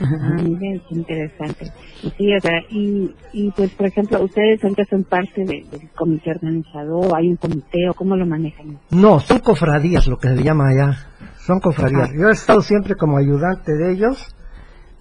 [0.00, 1.70] Ah, mira, qué interesante.
[2.02, 5.88] Y sí, o sea, y, y pues, por ejemplo, ustedes ahorita son parte de- del
[5.94, 8.78] comité organizador, hay un comité, o cómo lo manejan.
[8.90, 11.06] No, son cofradías, lo que se llama allá.
[11.46, 12.08] Son cofradías.
[12.08, 12.18] Ajá.
[12.18, 14.34] Yo he estado siempre como ayudante de ellos,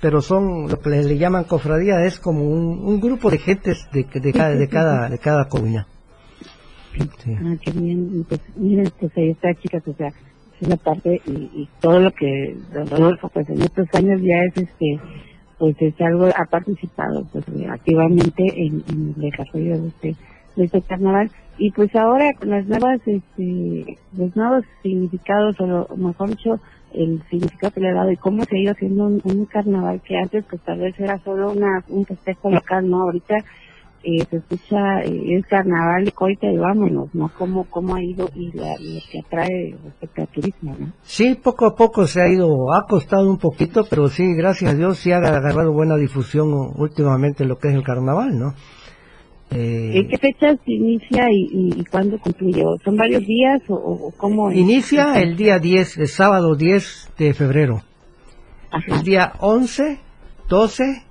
[0.01, 4.03] pero son lo que le, llaman cofradía, es como un, un grupo de gentes de,
[4.03, 5.85] de cada de cada de cada comunidad.
[7.23, 7.35] Sí.
[7.39, 8.25] Ah, qué bien.
[8.27, 10.09] Pues, miren, pues ahí está, chicas, o sea,
[10.59, 14.43] es la parte y, y todo lo que don Rodolfo, pues en estos años ya
[14.43, 14.99] es este,
[15.57, 20.15] pues es algo, ha participado pues activamente en, en el desarrollo de este,
[20.57, 21.31] de este carnaval.
[21.57, 26.59] Y pues ahora con las nuevas, este, los nuevos significados, o, mejor dicho,
[26.93, 30.01] el significado que le ha dado y cómo se ha ido haciendo un, un carnaval
[30.01, 33.01] que antes pues tal vez era solo una, un festejo local, ¿no?
[33.03, 33.35] Ahorita
[34.03, 37.31] eh, se escucha eh, el carnaval de coita y vámonos, ¿no?
[37.37, 40.91] Cómo, cómo ha ido y la- lo que atrae respecto al turismo, ¿no?
[41.03, 44.75] Sí, poco a poco se ha ido, ha costado un poquito, pero sí, gracias a
[44.75, 48.53] Dios, sí ha agarrado buena difusión últimamente lo que es el carnaval, ¿no?
[49.55, 52.63] Eh, ¿En qué fechas inicia y, y, y cuándo concluye?
[52.65, 54.49] ¿O ¿Son varios días o, o- cómo?
[54.49, 54.57] es?
[54.57, 57.81] Inicia el día 10, el sábado 10 de febrero.
[58.87, 59.99] El día 11,
[60.49, 61.03] 12,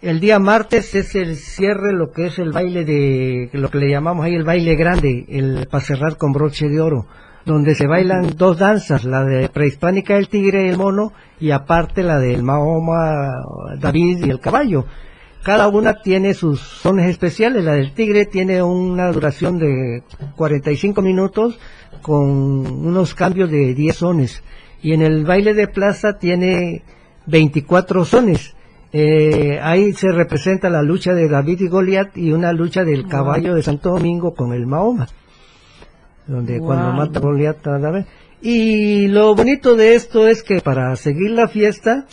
[0.00, 3.90] el día martes es el cierre, lo que es el baile de, lo que le
[3.90, 7.04] llamamos ahí el baile grande, el para cerrar con broche de oro,
[7.44, 12.02] donde se bailan dos danzas, la de prehispánica del tigre y el mono, y aparte
[12.02, 13.28] la del Mahoma,
[13.78, 14.86] David y el caballo.
[15.42, 17.64] Cada una tiene sus sones especiales.
[17.64, 20.02] La del tigre tiene una duración de
[20.36, 21.58] 45 minutos
[22.02, 24.42] con unos cambios de 10 sones.
[24.82, 26.82] Y en el baile de plaza tiene
[27.26, 28.54] 24 sones.
[28.92, 33.54] Eh, ahí se representa la lucha de David y Goliat y una lucha del caballo
[33.54, 35.08] de Santo Domingo con el Mahoma.
[36.26, 38.04] Donde cuando mata a Goliat a David.
[38.42, 42.06] Y lo bonito de esto es que para seguir la fiesta,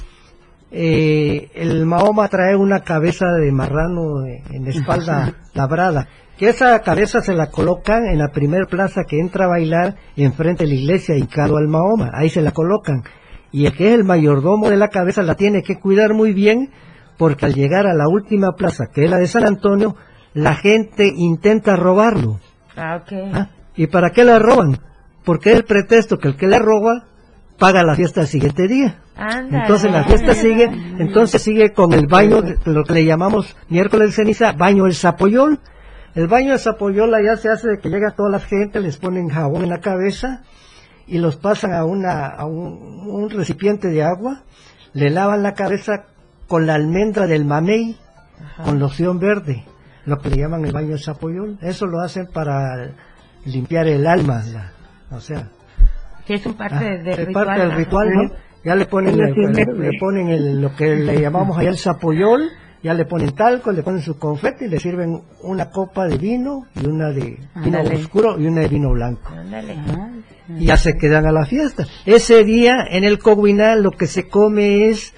[0.71, 6.07] eh, el Mahoma trae una cabeza de marrano en la espalda labrada.
[6.37, 10.65] Que esa cabeza se la colocan en la primer plaza que entra a bailar enfrente
[10.65, 12.11] de la iglesia hincado al Mahoma.
[12.13, 13.03] Ahí se la colocan.
[13.51, 16.69] Y el que es el mayordomo de la cabeza la tiene que cuidar muy bien
[17.17, 19.95] porque al llegar a la última plaza, que es la de San Antonio,
[20.33, 22.39] la gente intenta robarlo.
[22.75, 23.13] Ah, ok.
[23.33, 23.49] ¿Ah?
[23.75, 24.79] ¿Y para qué la roban?
[25.25, 27.05] Porque es el pretexto que el que la roba
[27.57, 28.99] paga la fiesta el siguiente día.
[29.61, 30.65] Entonces la fiesta sigue,
[30.99, 34.93] entonces sigue con el baño, de- lo que le llamamos miércoles de ceniza, baño del
[34.95, 35.59] zapoyol.
[36.15, 39.29] El baño del zapoyol ya se hace de que llega toda la gente, les ponen
[39.29, 40.43] jabón en la cabeza
[41.07, 44.43] y los pasan a, una, a un, un recipiente de agua,
[44.93, 46.05] le lavan la cabeza
[46.47, 47.97] con la almendra del mamey,
[48.63, 49.63] con loción verde,
[50.05, 51.57] lo que le llaman el baño del zapoyol.
[51.61, 52.91] Eso lo hacen para
[53.45, 54.71] limpiar el alma, la-
[55.15, 55.49] o sea,
[56.25, 57.45] Que es un parte Ah, del ritual.
[57.45, 58.31] parte del ritual, ¿no?
[58.67, 59.33] Ya le ponen, el-
[59.79, 62.49] le, ponen el- lo que le llamamos allá el zapoyol,
[62.83, 66.65] ya le ponen talco, le ponen su confeti y le sirven una copa de vino
[66.75, 69.31] y una de vino oscuro y una de vino blanco.
[70.59, 71.85] Y ya se quedan a la fiesta.
[72.05, 75.13] Ese día en el Coguinal lo que se come es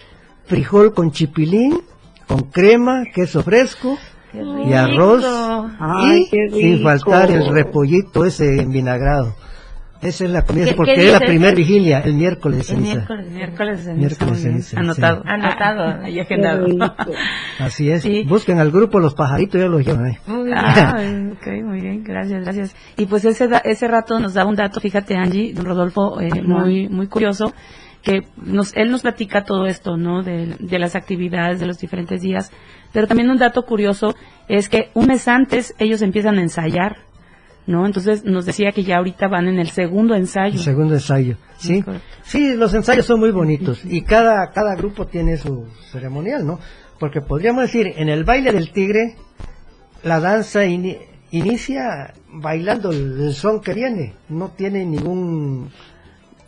[0.46, 1.82] frijol con chipilín,
[2.28, 3.98] con crema, queso fresco
[4.68, 5.24] y arroz
[5.80, 9.36] Ay, y sin faltar el repollito ese envinagrado.
[10.02, 12.94] Esa es la comida, porque es la primera vigilia, el miércoles de ceniza.
[12.94, 14.80] El miércoles, miércoles de Miércoles ceniza.
[14.80, 15.24] Anotado.
[15.24, 15.30] sí.
[15.30, 16.04] Anotado.
[16.04, 16.66] Ahí agendado.
[17.60, 18.08] Así es.
[18.26, 20.18] Busquen al grupo Los Pajaritos, ya los llevan ahí.
[20.26, 20.58] Muy bien.
[20.72, 20.98] Ah,
[21.34, 22.76] ok, muy bien, gracias, gracias.
[22.98, 26.88] Y pues ese, ese rato nos da un dato, fíjate Angie, don Rodolfo, eh, muy,
[26.88, 27.54] muy curioso,
[28.02, 30.24] que nos, él nos platica todo esto, ¿no?
[30.24, 32.52] De, de las actividades de los diferentes días.
[32.94, 34.16] Pero también un dato curioso
[34.48, 36.98] es que un mes antes ellos empiezan a ensayar,
[37.70, 37.86] ¿no?
[37.86, 40.56] Entonces nos decía que ya ahorita van en el segundo ensayo.
[40.56, 41.84] El segundo ensayo, ¿sí?
[42.24, 46.60] Sí, los ensayos son muy bonitos y cada, cada grupo tiene su ceremonial, ¿no?
[47.00, 49.16] Porque podríamos decir, en el baile del tigre,
[50.04, 50.98] la danza ini-
[51.32, 55.70] inicia bailando el, son que viene, no tiene ningún,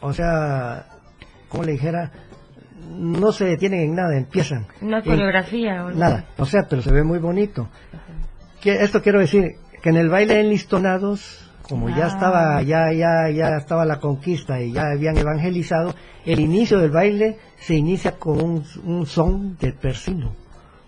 [0.02, 0.88] o sea,
[1.50, 2.12] como le dijera,
[2.98, 4.66] no se detienen en nada, empiezan.
[4.82, 7.70] Una coreografía o Nada, o sea, pero se ve muy bonito.
[8.60, 12.08] Que esto quiero decir, que en el baile de enlistonados, como ya Ah.
[12.08, 15.94] estaba, ya, ya, ya estaba la conquista y ya habían evangelizado,
[16.26, 20.36] el inicio del baile se inicia con un, un son del persino.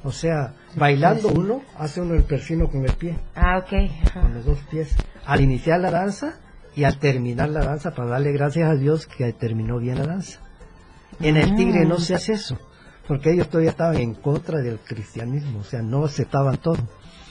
[0.03, 3.73] O sea, bailando uno, hace uno el persino con el pie, Ah, ok.
[4.05, 4.21] Ajá.
[4.21, 4.93] con los dos pies.
[5.25, 6.39] Al iniciar la danza
[6.75, 10.39] y al terminar la danza, para darle gracias a Dios que terminó bien la danza.
[11.21, 12.57] En el tigre no se hace eso,
[13.07, 16.77] porque ellos todavía estaban en contra del cristianismo, o sea, no aceptaban todo.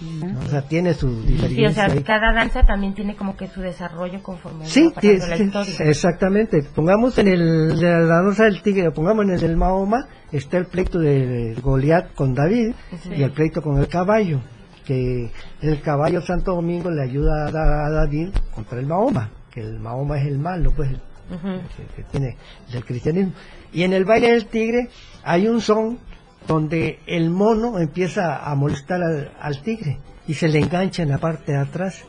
[0.02, 0.40] ¿No?
[0.40, 2.02] O sea, tiene su Sí, o sea, ahí.
[2.02, 5.74] cada danza también tiene como que su desarrollo conforme Sí, sí, la sí, historia.
[5.90, 6.62] exactamente.
[6.74, 10.66] Pongamos en el de la danza del tigre, pongamos en el del Mahoma, está el
[10.66, 13.10] pleito de Goliat con David Sí.
[13.16, 14.40] y el pleito con el caballo,
[14.84, 19.60] que el caballo Santo Domingo le ayuda a, Da- a David contra el Mahoma, que
[19.60, 20.90] el Mahoma es el malo, pues,
[21.30, 22.36] que, que tiene
[22.72, 23.32] del cristianismo.
[23.72, 24.88] Y en el baile del tigre
[25.24, 25.98] hay un son
[26.46, 29.00] donde el mono empieza a molestar
[29.40, 32.04] al, tigre y se le engancha en la parte de atrás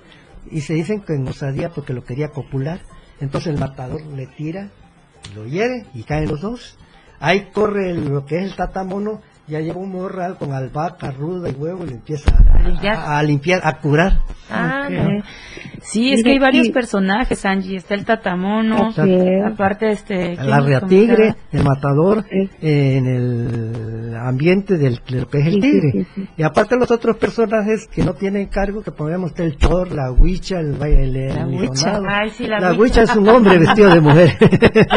[0.49, 2.81] y se dicen que en osadía porque lo quería copular.
[3.19, 4.69] Entonces el matador le tira,
[5.35, 6.77] lo hiere y caen los dos.
[7.19, 11.53] Ahí corre lo que es el tatamono, ya lleva un morral con albahaca, ruda y
[11.53, 14.19] huevo y le empieza a, a limpiar, a curar.
[14.49, 14.91] Ah, Ok.
[14.93, 15.23] no.
[15.81, 17.75] Sí, es que hay varios personajes, Angie.
[17.75, 19.45] Está el tatamono, es.
[19.45, 20.35] aparte este...
[20.37, 20.87] ¿quién La comentaba?
[20.87, 25.71] tigre, el matador, eh, en el ambiente del, de lo que es el Sí, sí,
[25.71, 25.91] tigre.
[25.91, 26.27] sí, sí.
[26.37, 30.09] Y aparte los otros personajes que no tienen cargo, que podemos estar el chor, la
[30.11, 31.99] huicha, el, ba- el, el La huicha.
[32.07, 33.01] Ay, sí, la la huicha.
[33.03, 34.37] es un hombre vestido de mujer.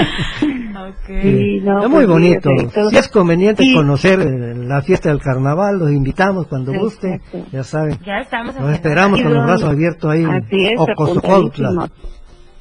[1.07, 2.51] Sí, no, es muy pues, bonito.
[2.91, 3.75] Si es conveniente Sí.
[3.75, 7.47] conocer eh, la fiesta del carnaval, los invitamos cuando guste, Exacto.
[7.53, 7.99] ya saben.
[8.05, 10.25] Ya estamos Los esperamos con los brazos abiertos ahí.
[10.51, 11.69] Es, Ocosocuautla.
[11.69, 12.17] apuntadísimos.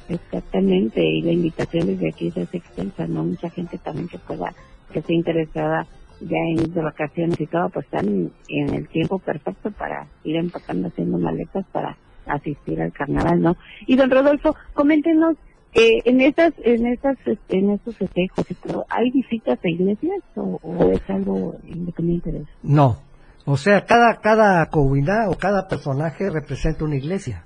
[0.08, 3.24] Exactamente, y la invitación desde aquí hace extensa, ¿no?
[3.24, 4.54] Mucha gente también que pueda,
[4.92, 5.86] que esté interesada
[6.20, 10.36] ya en ir de vacaciones y todo, pues están en el tiempo perfecto para ir
[10.36, 13.56] empacando, haciendo maletas para asistir al carnaval, ¿no?
[13.86, 15.36] Y don Rodolfo, coméntenos,
[15.76, 18.46] eh, en estas, en estas, en estos festejos
[18.88, 22.50] ¿hay visitas a iglesias o, o es algo independiente de eso?
[22.62, 22.98] No.
[23.44, 27.44] O sea, cada, cada comunidad o cada personaje representa una iglesia.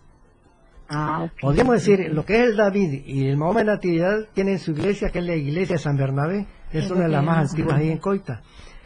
[0.89, 1.29] Ah.
[1.41, 5.11] Podríamos decir, lo que es el David y el Mahoma de Natividad tienen su iglesia,
[5.11, 7.99] que es la iglesia de San Bernabé, es una de las más antiguas ahí en
[7.99, 8.43] Coita.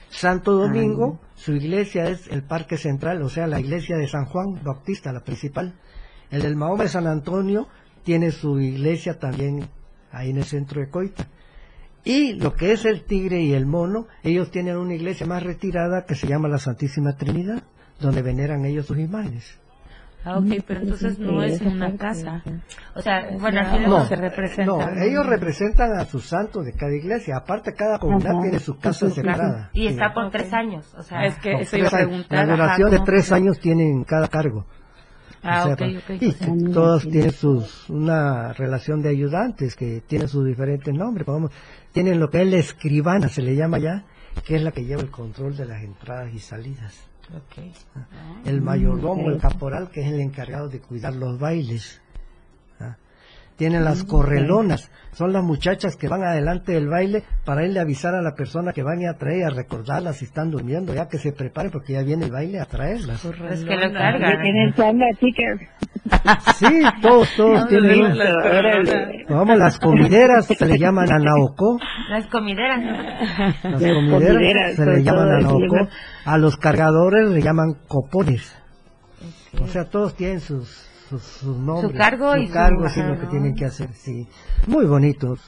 [0.09, 0.53] Santo.
[0.53, 5.13] Domingo, su iglesia es el Parque Central, o sea, la iglesia de San Juan Bautista,
[5.13, 5.75] la principal.
[6.31, 7.69] El del Mahoma de San Antonio
[8.05, 9.67] tiene su iglesia también
[10.13, 11.27] ahí en el centro de Coita.
[12.05, 16.05] Y lo que es el tigre y el mono, ellos tienen una iglesia más retirada
[16.05, 17.63] que se llama la Santísima Trinidad,
[17.99, 19.59] donde veneran ellos sus imágenes.
[20.27, 22.43] Ah, ok, pero entonces no es en una casa.
[22.95, 24.65] O sea, bueno, aquí luego No, se representa.
[24.65, 27.37] no, ellos representan a sus santos de cada iglesia.
[27.37, 28.41] Aparte, cada comunidad Ajá.
[28.43, 29.71] tiene su casa separada.
[29.75, 31.27] Y está por tres años, o sea.
[31.27, 32.47] Es que eso iba a preguntar.
[32.47, 34.65] La duración de ¿cómo tres años tienen cada cargo.
[35.45, 35.89] Ah, O sea.
[36.21, 36.33] Y
[36.73, 41.27] todos tienen sus, una relación de ayudantes que tienen sus diferentes nombres.
[41.27, 41.51] Vamos,
[41.93, 44.05] tienen lo que es la escribana, se le llama ya,
[44.45, 47.09] que es la que lleva el control de las entradas y salidas.
[48.45, 52.01] El mayordomo, el caporal, que es el encargado de cuidar los bailes.
[53.57, 58.15] Tienen las correlonas, son las muchachas que van adelante del baile para irle a avisar
[58.17, 61.31] a la persona que van a traer, a recordarlas si están durmiendo, ya que se
[61.33, 63.25] prepare porque ya viene el baile a traerlas.
[63.25, 64.43] Es que lo cargan.
[64.43, 64.75] tienen
[65.21, 65.61] chicas.
[66.57, 68.01] Sí, todos, todos No, tienen.
[68.01, 69.29] no, las.
[69.29, 71.79] Vamos, las comideras se le llaman anaocó.
[72.11, 72.81] Las comideras.
[73.63, 75.89] Las Las comideras comideras, se le llaman anaocó.
[76.25, 78.53] A los cargadores le llaman copones.
[79.63, 80.89] O sea, todos tienen sus,
[81.19, 81.97] sus, sus nombres.
[81.99, 84.27] cargo y su- cargo, sí, ajá, lo que tienen que hacer, sí.
[84.67, 85.41] Muy bonitos.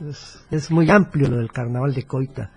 [0.00, 2.50] Es, es muy amplio lo del carnaval de Coita.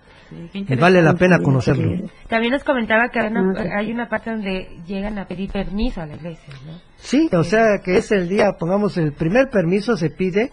[0.52, 2.08] y vale la pena conocerlo.
[2.28, 6.06] También nos comentaba que hay una, hay una parte donde llegan a pedir permiso a
[6.06, 6.72] la iglesia, ¿no?
[6.96, 10.50] Sí, o sea que es el día, pongamos, el primer permiso se pide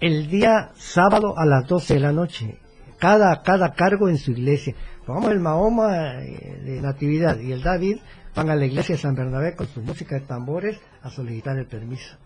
[0.00, 2.58] el día sábado a las 12 de la noche.
[2.98, 4.74] Cada, cada cargo en su iglesia.
[5.06, 7.98] Pongamos el Mahoma eh, de Natividad y el David
[8.34, 11.66] van a la iglesia de San Bernabé con su música de tambores a solicitar el
[11.66, 12.16] permiso.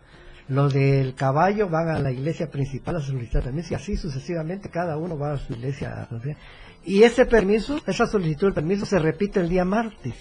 [0.48, 4.98] Los del caballo van a la iglesia principal a solicitar permiso y así sucesivamente cada
[4.98, 6.06] uno va a su iglesia.
[6.84, 10.14] Y ese permiso, esa solicitud del permiso se repite el día martes,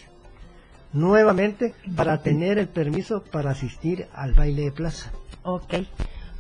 [0.94, 5.12] nuevamente para tener el permiso para asistir al baile de plaza.
[5.44, 5.74] Ok.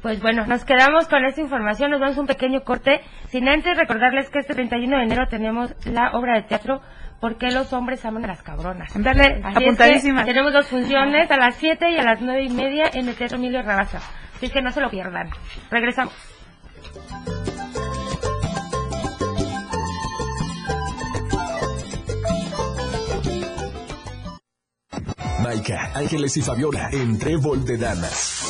[0.01, 2.99] Pues bueno, nos quedamos con esta información, nos damos un pequeño corte,
[3.29, 6.81] sin antes recordarles que este 31 de enero tenemos la obra de teatro
[7.19, 8.91] ¿Por qué los hombres aman a las cabronas?
[8.95, 10.25] Dale, apuntadísima.
[10.25, 13.37] tenemos dos funciones a las 7 y a las 9 y media en el Teatro
[13.37, 13.99] Emilio Rabaza.
[14.35, 15.29] Así que no se lo pierdan.
[15.71, 16.13] Regresamos.
[25.41, 28.43] Maika, Ángeles y Fabiola en Trébol de Damas.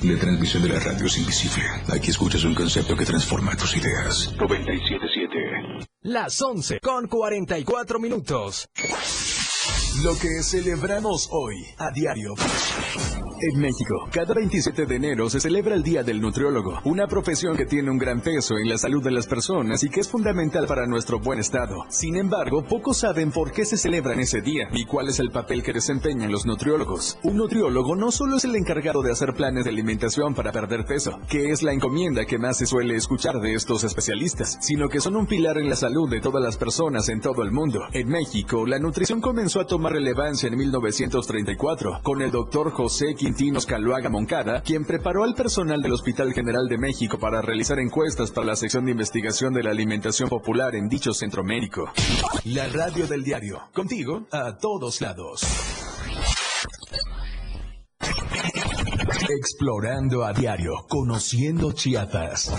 [0.00, 1.62] La transmisión de la radio es invisible.
[1.94, 4.34] Aquí escuchas un concepto que transforma tus ideas.
[4.36, 5.11] 97.7.
[6.02, 8.68] Las 11 con 44 minutos.
[10.00, 12.34] Lo que celebramos hoy a diario.
[13.44, 17.66] En México, cada 27 de enero se celebra el Día del Nutriólogo, una profesión que
[17.66, 20.86] tiene un gran peso en la salud de las personas y que es fundamental para
[20.86, 21.84] nuestro buen estado.
[21.88, 25.30] Sin embargo, pocos saben por qué se celebra en ese día y cuál es el
[25.30, 27.18] papel que desempeñan los nutriólogos.
[27.24, 31.18] Un nutriólogo no solo es el encargado de hacer planes de alimentación para perder peso,
[31.28, 35.16] que es la encomienda que más se suele escuchar de estos especialistas, sino que son
[35.16, 37.80] un pilar en la salud de todas las personas en todo el mundo.
[37.92, 43.66] En México, la nutrición comenzó a tomar relevancia en 1934 con el doctor José Quintinos
[43.66, 48.48] Caloaga Moncada, quien preparó al personal del Hospital General de México para realizar encuestas para
[48.48, 51.90] la sección de investigación de la alimentación popular en dicho centro médico.
[52.44, 55.42] La radio del diario, contigo a todos lados.
[59.28, 62.52] Explorando a diario, conociendo Chiapas.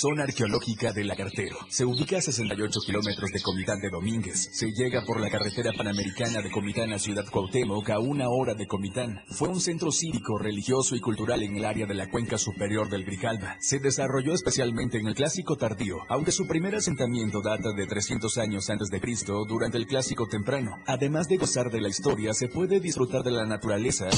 [0.00, 1.58] Zona arqueológica de Lagartero.
[1.68, 4.48] Se ubica a 68 kilómetros de Comitán de Domínguez.
[4.50, 8.66] Se llega por la carretera panamericana de Comitán a Ciudad Cuauhtémoc a una hora de
[8.66, 9.20] Comitán.
[9.28, 13.04] Fue un centro cívico, religioso y cultural en el área de la cuenca superior del
[13.04, 13.58] Grijalva.
[13.60, 18.70] Se desarrolló especialmente en el Clásico tardío, aunque su primer asentamiento data de 300 años
[18.70, 20.78] antes de Cristo durante el Clásico temprano.
[20.86, 24.08] Además de gozar de la historia, se puede disfrutar de la naturaleza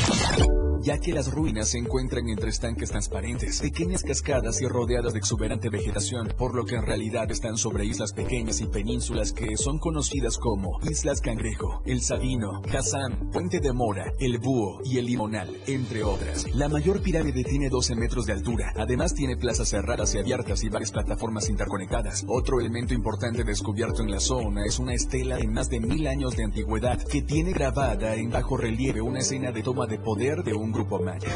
[0.83, 5.69] ya que las ruinas se encuentran entre estanques transparentes, pequeñas cascadas y rodeadas de exuberante
[5.69, 10.39] vegetación, por lo que en realidad están sobre islas pequeñas y penínsulas que son conocidas
[10.39, 16.03] como Islas Cangrejo, El Sabino, Kazán, Puente de Mora, El Búho y El Limonal, entre
[16.03, 16.53] otras.
[16.55, 20.69] La mayor pirámide tiene 12 metros de altura, además tiene plazas cerradas y abiertas y
[20.69, 22.25] varias plataformas interconectadas.
[22.27, 26.37] Otro elemento importante descubierto en la zona es una estela de más de mil años
[26.37, 30.55] de antigüedad que tiene grabada en bajo relieve una escena de toma de poder de
[30.55, 31.29] un Grupo Maya.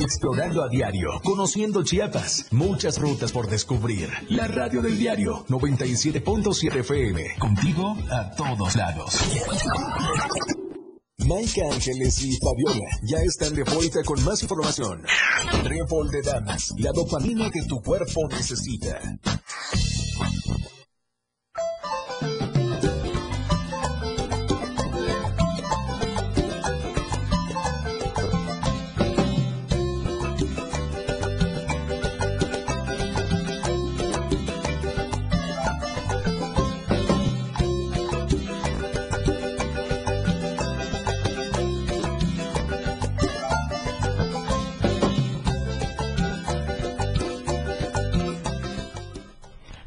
[0.00, 4.08] Explorando a diario, conociendo Chiapas, muchas rutas por descubrir.
[4.28, 9.18] La radio del diario 97.7 FM, contigo a todos lados.
[11.18, 15.02] Mike Ángeles y Fabiola ya están de vuelta con más información.
[15.64, 19.00] Trébol de Damas, la dopamina que tu cuerpo necesita.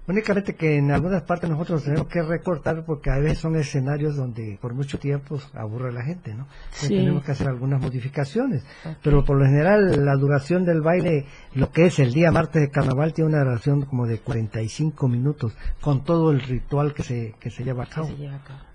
[0.06, 4.58] Únicamente que en algunas partes nosotros tenemos que recortar porque a veces son escenarios donde
[4.62, 6.48] por mucho tiempo aburre a la gente, ¿no?
[6.72, 6.90] Sí.
[6.90, 8.66] Tenemos que hacer algunas modificaciones.
[9.02, 12.70] Pero por lo general la duración del baile, lo que es el día martes de
[12.70, 17.50] carnaval, tiene una duración como de 45 minutos con todo el ritual que se, que
[17.50, 18.10] se lleva a cabo.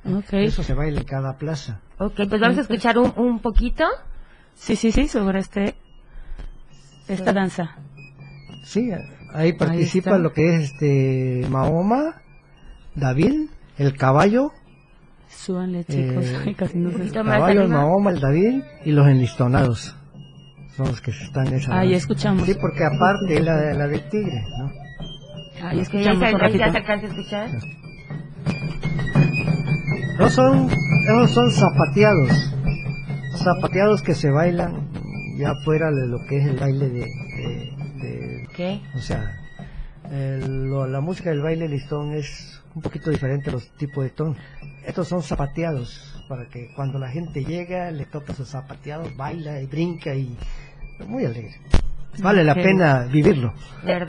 [0.04, 0.46] Okay.
[0.46, 1.80] Eso se baila en cada plaza.
[1.98, 3.84] Ok, pues vamos a escuchar un, un poquito.
[4.54, 5.74] Sí, sí, sí, sobre este
[7.06, 7.76] esta danza.
[8.64, 8.90] Sí,
[9.34, 12.22] ahí participa lo que es este Mahoma,
[12.94, 13.48] David,
[13.78, 14.52] el caballo,
[15.28, 16.24] Súbanle, chicos.
[16.26, 17.68] Eh, Ay, casi no se el caballo, el.
[17.68, 19.94] Mahoma, el David y los enlistonados.
[20.76, 21.78] Son los que están en esa.
[21.78, 22.44] Ahí escuchamos.
[22.46, 25.68] Sí, porque aparte es la, la del tigre, ¿no?
[25.68, 27.50] Ahí se, ya se alcanza a escuchar.
[30.18, 30.68] No son,
[31.04, 32.54] esos son zapateados.
[33.36, 34.88] Zapateados que se bailan
[35.38, 37.76] ya fuera de lo que es el baile de, de-
[38.58, 38.80] ¿Qué?
[38.94, 39.38] o sea,
[40.10, 44.10] el- lo- la música del baile listón es un poquito diferente a los tipos de
[44.10, 44.36] ton.
[44.84, 49.66] Estos son zapateados para que cuando la gente llega le toca sus zapateados, baila y
[49.66, 50.36] brinca y
[51.06, 51.54] muy alegre.
[52.20, 52.58] Vale la Ok.
[52.62, 53.54] pena vivirlo.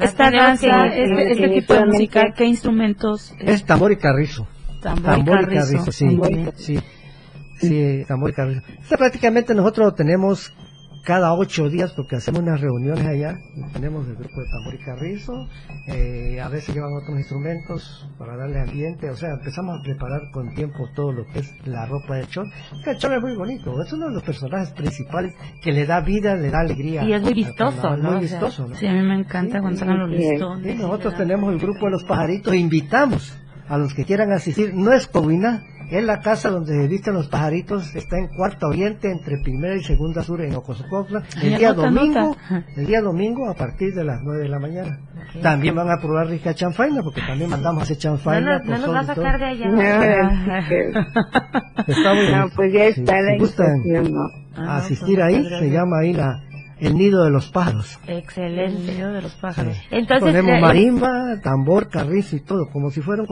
[0.01, 3.35] Esta danza, este, este tipo de música, ¿qué instrumentos?
[3.39, 4.47] Es tambor y carrizo.
[4.81, 5.91] Tambor y carrizo.
[5.91, 6.05] sí.
[6.07, 6.79] Tambor y sí.
[7.61, 8.61] Sí, tambor y carrizo.
[8.81, 10.51] Esto prácticamente nosotros tenemos
[11.05, 13.35] cada ocho días porque hacemos unas reuniones allá.
[13.73, 15.47] Tenemos el grupo de tambor y carrizo.
[15.87, 19.09] eh, a veces llevan otros instrumentos para darle ambiente.
[19.09, 22.51] O sea, empezamos a preparar con tiempo todo lo que es la ropa del chol.
[22.85, 23.81] El chol es muy bonito.
[23.81, 27.03] Es uno de los personajes principales que le da vida, le da alegría.
[27.03, 28.11] Y es muy vistoso, ¿no?
[28.11, 28.75] Muy vistoso, ¿no?
[28.75, 30.75] Sí, a mí me encanta Sí, cuando los listones.
[30.75, 33.35] sí, nosotros tenemos el grupo de los pajaritos e invitamos
[33.67, 34.73] a los que quieran asistir.
[34.73, 37.95] No es Covina, es la casa donde se visten los pajaritos.
[37.95, 41.23] Está en Cuarta Oriente, entre Primera y Segunda Sur, en Ocosocotla.
[41.41, 42.35] El día domingo,
[42.75, 44.99] el día domingo a partir de las 9 de la mañana.
[45.43, 48.59] También van a probar rica chanfaina, porque también mandamos a hacer No chanfaina.
[48.59, 49.67] no nos va a sacar de allá.
[51.87, 54.21] No, pues ya Si- está si la gustan invitación, ¿no?
[54.55, 56.41] Ah, asistir pues, ahí, se llama ahí la,
[56.79, 57.99] el nido de los pájaros.
[58.07, 59.03] Excelente.
[59.03, 59.77] de los pájaros.
[59.91, 63.27] Entonces, Ponemos marimba, tambor, carrizo y todo, como si fuera un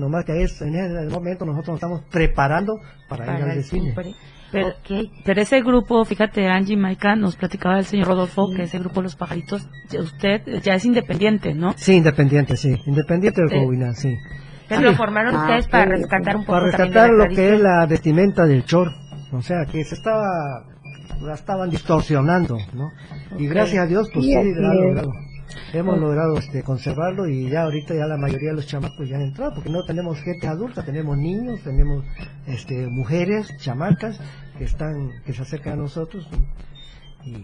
[0.00, 2.74] nomás que es, en ese momento nosotros nos estamos preparando
[3.08, 3.88] para, ir para al el desfile.
[3.90, 4.06] super-
[4.52, 5.08] Pero, Ok.
[5.24, 9.16] pero ese grupo, fíjate, Angie Maika, nos platicaba el señor Rodolfo que ese grupo Los
[9.16, 9.66] Pajaritos,
[9.98, 11.72] usted ya es independiente, ¿no?
[11.76, 13.56] Sí, independiente, sí, independiente del Sí.
[13.64, 14.14] coguina, sí.
[14.64, 17.60] Entonces lo formaron Ah, ustedes para rescatar un poco Para rescatar la lo que es
[17.60, 18.88] la vestimenta del chor,
[19.32, 20.26] o sea, que se estaba,
[21.22, 22.90] la estaban distorsionando, ¿no?
[23.38, 25.12] Y gracias a Dios, pues Sí, sí, logrado.
[25.74, 29.22] Hemos logrado este, conservarlo y ya ahorita ya la mayoría de los chamacos ya han
[29.22, 32.04] entrado, porque no tenemos gente adulta, tenemos niños, tenemos
[32.46, 34.18] este, mujeres, chamacas
[34.56, 36.26] que están, que se acercan a nosotros
[37.24, 37.36] y,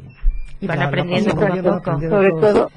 [0.60, 1.90] Y van aprendiendo poco a bien, van poco.
[1.90, 2.70] aprendiendo Sobre todo,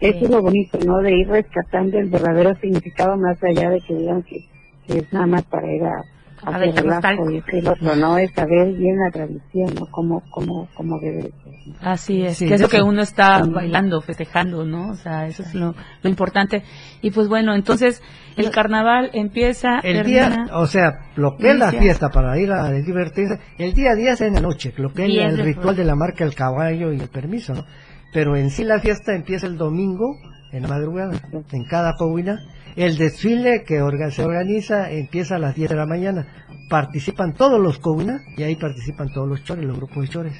[0.00, 0.98] eso es lo bonito, ¿no?
[0.98, 4.46] De ir rescatando el verdadero significado más allá de que digan que,
[4.86, 6.04] que es nada más para ir A
[6.42, 8.18] hacer relajo y lo otro, ¿no?
[8.18, 9.86] Es saber bien la tradición, ¿no?
[9.90, 11.52] Cómo, cómo, cómo debe de ser.
[11.66, 11.74] ¿no?
[11.82, 14.90] Así es, Sí, que es lo que uno está bailando, festejando, ¿no?
[14.90, 16.62] O sea, eso es lo, lo importante.
[17.02, 18.02] Y pues bueno, entonces
[18.36, 20.28] el carnaval empieza, El termina.
[20.44, 24.12] día, o sea, lo que es la fiesta para ir a divertirse, el día 10
[24.12, 27.00] es en la noche, lo que es el ritual de la marca el caballo y
[27.00, 27.64] el permiso, ¿no?
[28.12, 30.16] Pero en sí la fiesta empieza el domingo,
[30.52, 31.12] en la madrugada,
[31.52, 32.40] en cada coguina.
[32.78, 36.28] El desfile que orga- se organiza empieza a las 10 de la mañana.
[36.70, 40.32] Participan todos los coguinas y ahí participan todos los chores, los grupos de chores.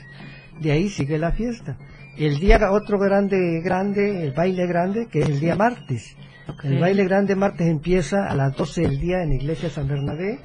[0.60, 1.76] De ahí sigue la fiesta.
[2.16, 6.16] El día otro grande, grande, el baile grande, que es el día martes.
[6.62, 10.38] El baile grande martes empieza a las 12 del día en la iglesia San Bernabé,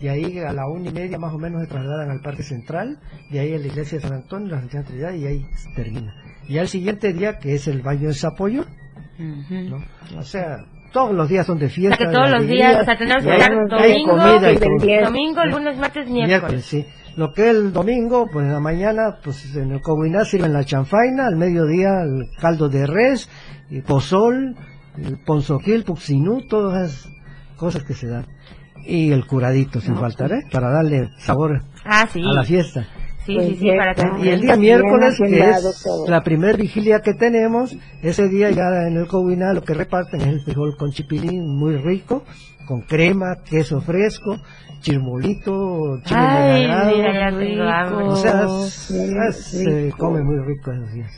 [0.00, 2.98] de ahí a la una y media más o menos se trasladan al Parque Central,
[3.30, 6.14] de ahí a la iglesia de San Antonio, la Santísima Trinidad, y ahí termina.
[6.48, 8.64] Y al siguiente día, que es el baño de Zapollo,
[9.68, 9.78] ¿no?
[10.16, 10.58] o sea,
[10.92, 11.96] todos los días son de O fiesta.
[11.96, 15.44] sea que de todos los días, o sea, tenemos que estar domingo, comida y domingo,
[15.46, 16.64] lunes, martes, miércoles.
[16.64, 16.86] sí.
[17.16, 20.62] Lo que es el domingo, pues en la mañana, pues en el Coguiná sirven la
[20.64, 23.28] chanfaina, al mediodía el caldo de res,
[23.70, 24.54] el pozol,
[24.96, 27.12] el ponzoquil, puxinú, todas esas
[27.56, 28.26] cosas que se dan.
[28.86, 30.42] Y el curadito, sin faltar, ¿eh?
[30.52, 32.20] Para darle sabor Ah, sí.
[32.24, 32.86] a la fiesta.
[33.28, 34.02] Sí, sí, sí, para que...
[34.24, 38.96] Y el día miércoles, que es la primer vigilia que tenemos, ese día ya en
[38.96, 42.24] el Coguiná lo que reparten es el frijol con chipilín muy rico,
[42.66, 44.36] con crema, queso fresco,
[44.80, 47.12] chirmolito, chile Ay, mira,
[47.56, 47.84] ya.
[48.12, 48.90] O sea, es-
[49.28, 51.10] es- se come muy rico esos días.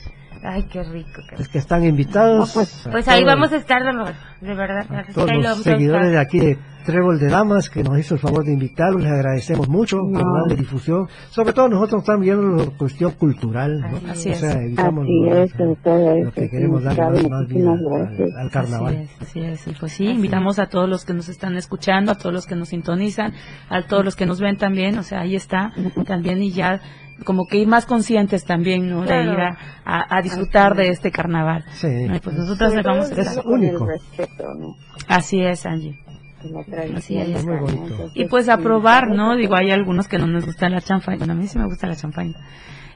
[0.42, 1.22] Ay, qué rico.
[1.28, 2.56] qué Es que están invitados.
[2.56, 4.86] a Pues ahí vamos a estar, de, de verdad.
[4.90, 8.20] a todos lo los seguidores de aquí de Trébol de Damas, que nos hizo el
[8.20, 11.08] favor de invitarlos, les agradecemos mucho por darle difusión.
[11.28, 14.10] Sobre todo nosotros estamos viendo la cuestión cultural, ¿no?
[14.10, 14.56] Así o sea, es.
[14.56, 18.50] evitamos Así lo, es, lo que queremos sí, dar sabe, más, más vida al, al
[18.50, 19.08] carnaval.
[19.20, 19.76] Así es, así es.
[19.76, 22.56] Y pues sí, invitamos a todos los que nos están escuchando, a todos los que
[22.56, 23.34] nos sintonizan,
[23.68, 25.72] a todos los que nos ven también, o sea, ahí está
[26.06, 26.80] también y ya
[27.24, 29.00] como que ir más conscientes también, ¿no?
[29.02, 29.32] De Claro.
[29.32, 31.64] ir a, a- a disfrutar de este carnaval.
[31.72, 31.86] Sí.
[31.86, 33.46] Ay, pues nosotros les vamos a estar.
[33.46, 33.86] único.
[33.86, 34.74] respeto, ¿no?
[35.08, 35.98] Así es, Angie.
[36.42, 36.94] De.
[36.96, 37.44] Así es.
[37.44, 37.82] Muy bonito.
[37.82, 39.36] Entonces, Y pues a probar, ¿no?
[39.36, 41.18] Digo, hay algunos que no nos gusta la chanfaina.
[41.18, 42.38] Bueno, a mí sí me gusta la chanfaina.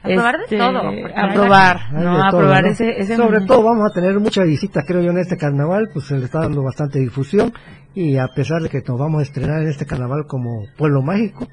[0.05, 2.15] A probar de todo, porque A hay- probar, Hay ¿no?
[2.17, 2.69] de A todo, probar ¿no?
[2.71, 6.05] ese, ese Sobre todo vamos a tener muchas visitas, creo yo, en este carnaval, pues
[6.05, 7.51] se le está dando bastante difusión
[7.93, 11.47] y a pesar de que nos vamos a estrenar en este carnaval como pueblo mágico,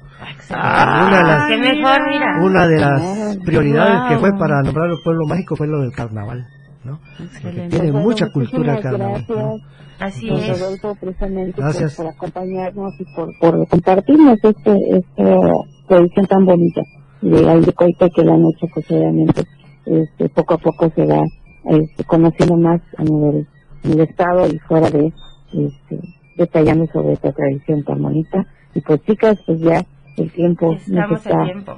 [0.51, 2.39] Ah, una de las- Qué mejor, mira.
[2.43, 6.45] una de las prioridades que fue para nombrar el pueblo mágico fue lo del carnaval,
[6.83, 6.99] ¿no?
[7.41, 9.25] Porque tiene Bueno, mucha cultura el carnaval.
[9.27, 9.37] gracias.
[9.37, 9.55] ¿no?
[9.99, 10.59] Así Don es.
[10.59, 11.95] Rodolfo, precisamente por- Gracias.
[11.95, 15.39] Por, acompañarnos y por, por compartirnos este, esta
[15.87, 16.81] tradición tan bonita
[17.23, 19.43] de Aldecoita que la noche pues obviamente
[19.85, 21.23] este, poco a poco se va
[21.65, 23.47] este, conociendo más a nivel
[23.83, 25.13] del estado y fuera de
[25.53, 25.99] este,
[26.37, 28.45] detallando sobre esta tradición tan bonita
[28.75, 29.85] y pues chicas pues ya
[30.17, 31.77] el tiempo nos está tiempo.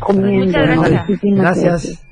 [0.00, 1.08] comiendo Muchas gracias.
[1.08, 2.07] Muchísimas Gracias.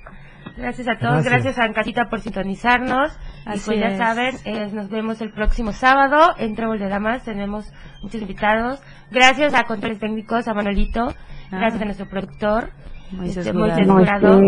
[0.57, 1.32] Gracias a todos, Gracias.
[1.44, 3.12] gracias, a Ancasita por sintonizarnos.
[3.46, 3.98] y Así pues ya es.
[3.98, 7.24] saben, eh, nos vemos el próximo sábado en Trébol de Damas.
[7.24, 7.70] Tenemos
[8.02, 8.80] muchos invitados.
[9.11, 11.09] Gracias a Controles Técnicos, a Manolito.
[11.50, 12.70] Gracias a nuestro productor.
[13.12, 14.40] Moisés este, Jurado.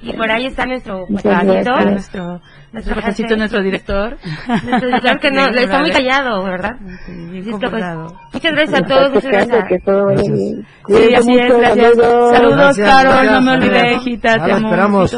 [0.00, 1.44] Y por ahí está nuestro gracias.
[1.84, 2.40] Nuestro,
[2.72, 3.38] nuestro pajecito, jefe.
[3.38, 4.16] nuestro director.
[4.64, 6.76] Nuestro director que no, está muy callado, ¿verdad?
[6.80, 7.84] Es que, pues,
[8.32, 9.68] muchas gracias a todos, muchas gracias.
[9.68, 10.38] que todo vaya Gracias.
[10.38, 10.66] bien.
[10.86, 11.94] Sí, así es, gracias.
[11.96, 12.78] saludos.
[12.78, 14.66] Carol, no me olvidé, hijita, te amo.
[14.68, 15.16] esperamos.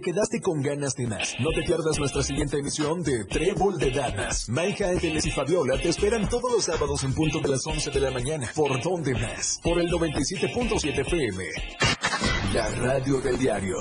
[0.00, 3.90] Te quedaste con ganas de más, no te pierdas nuestra siguiente emisión de Trébol de
[3.90, 4.48] Damas.
[4.48, 8.00] Maija Ángeles y Fabiola te esperan todos los sábados en punto de las 11 de
[8.00, 8.50] la mañana.
[8.54, 9.60] ¿Por dónde más?
[9.62, 11.44] Por el 97.7 FM.
[12.54, 13.76] La radio del diario.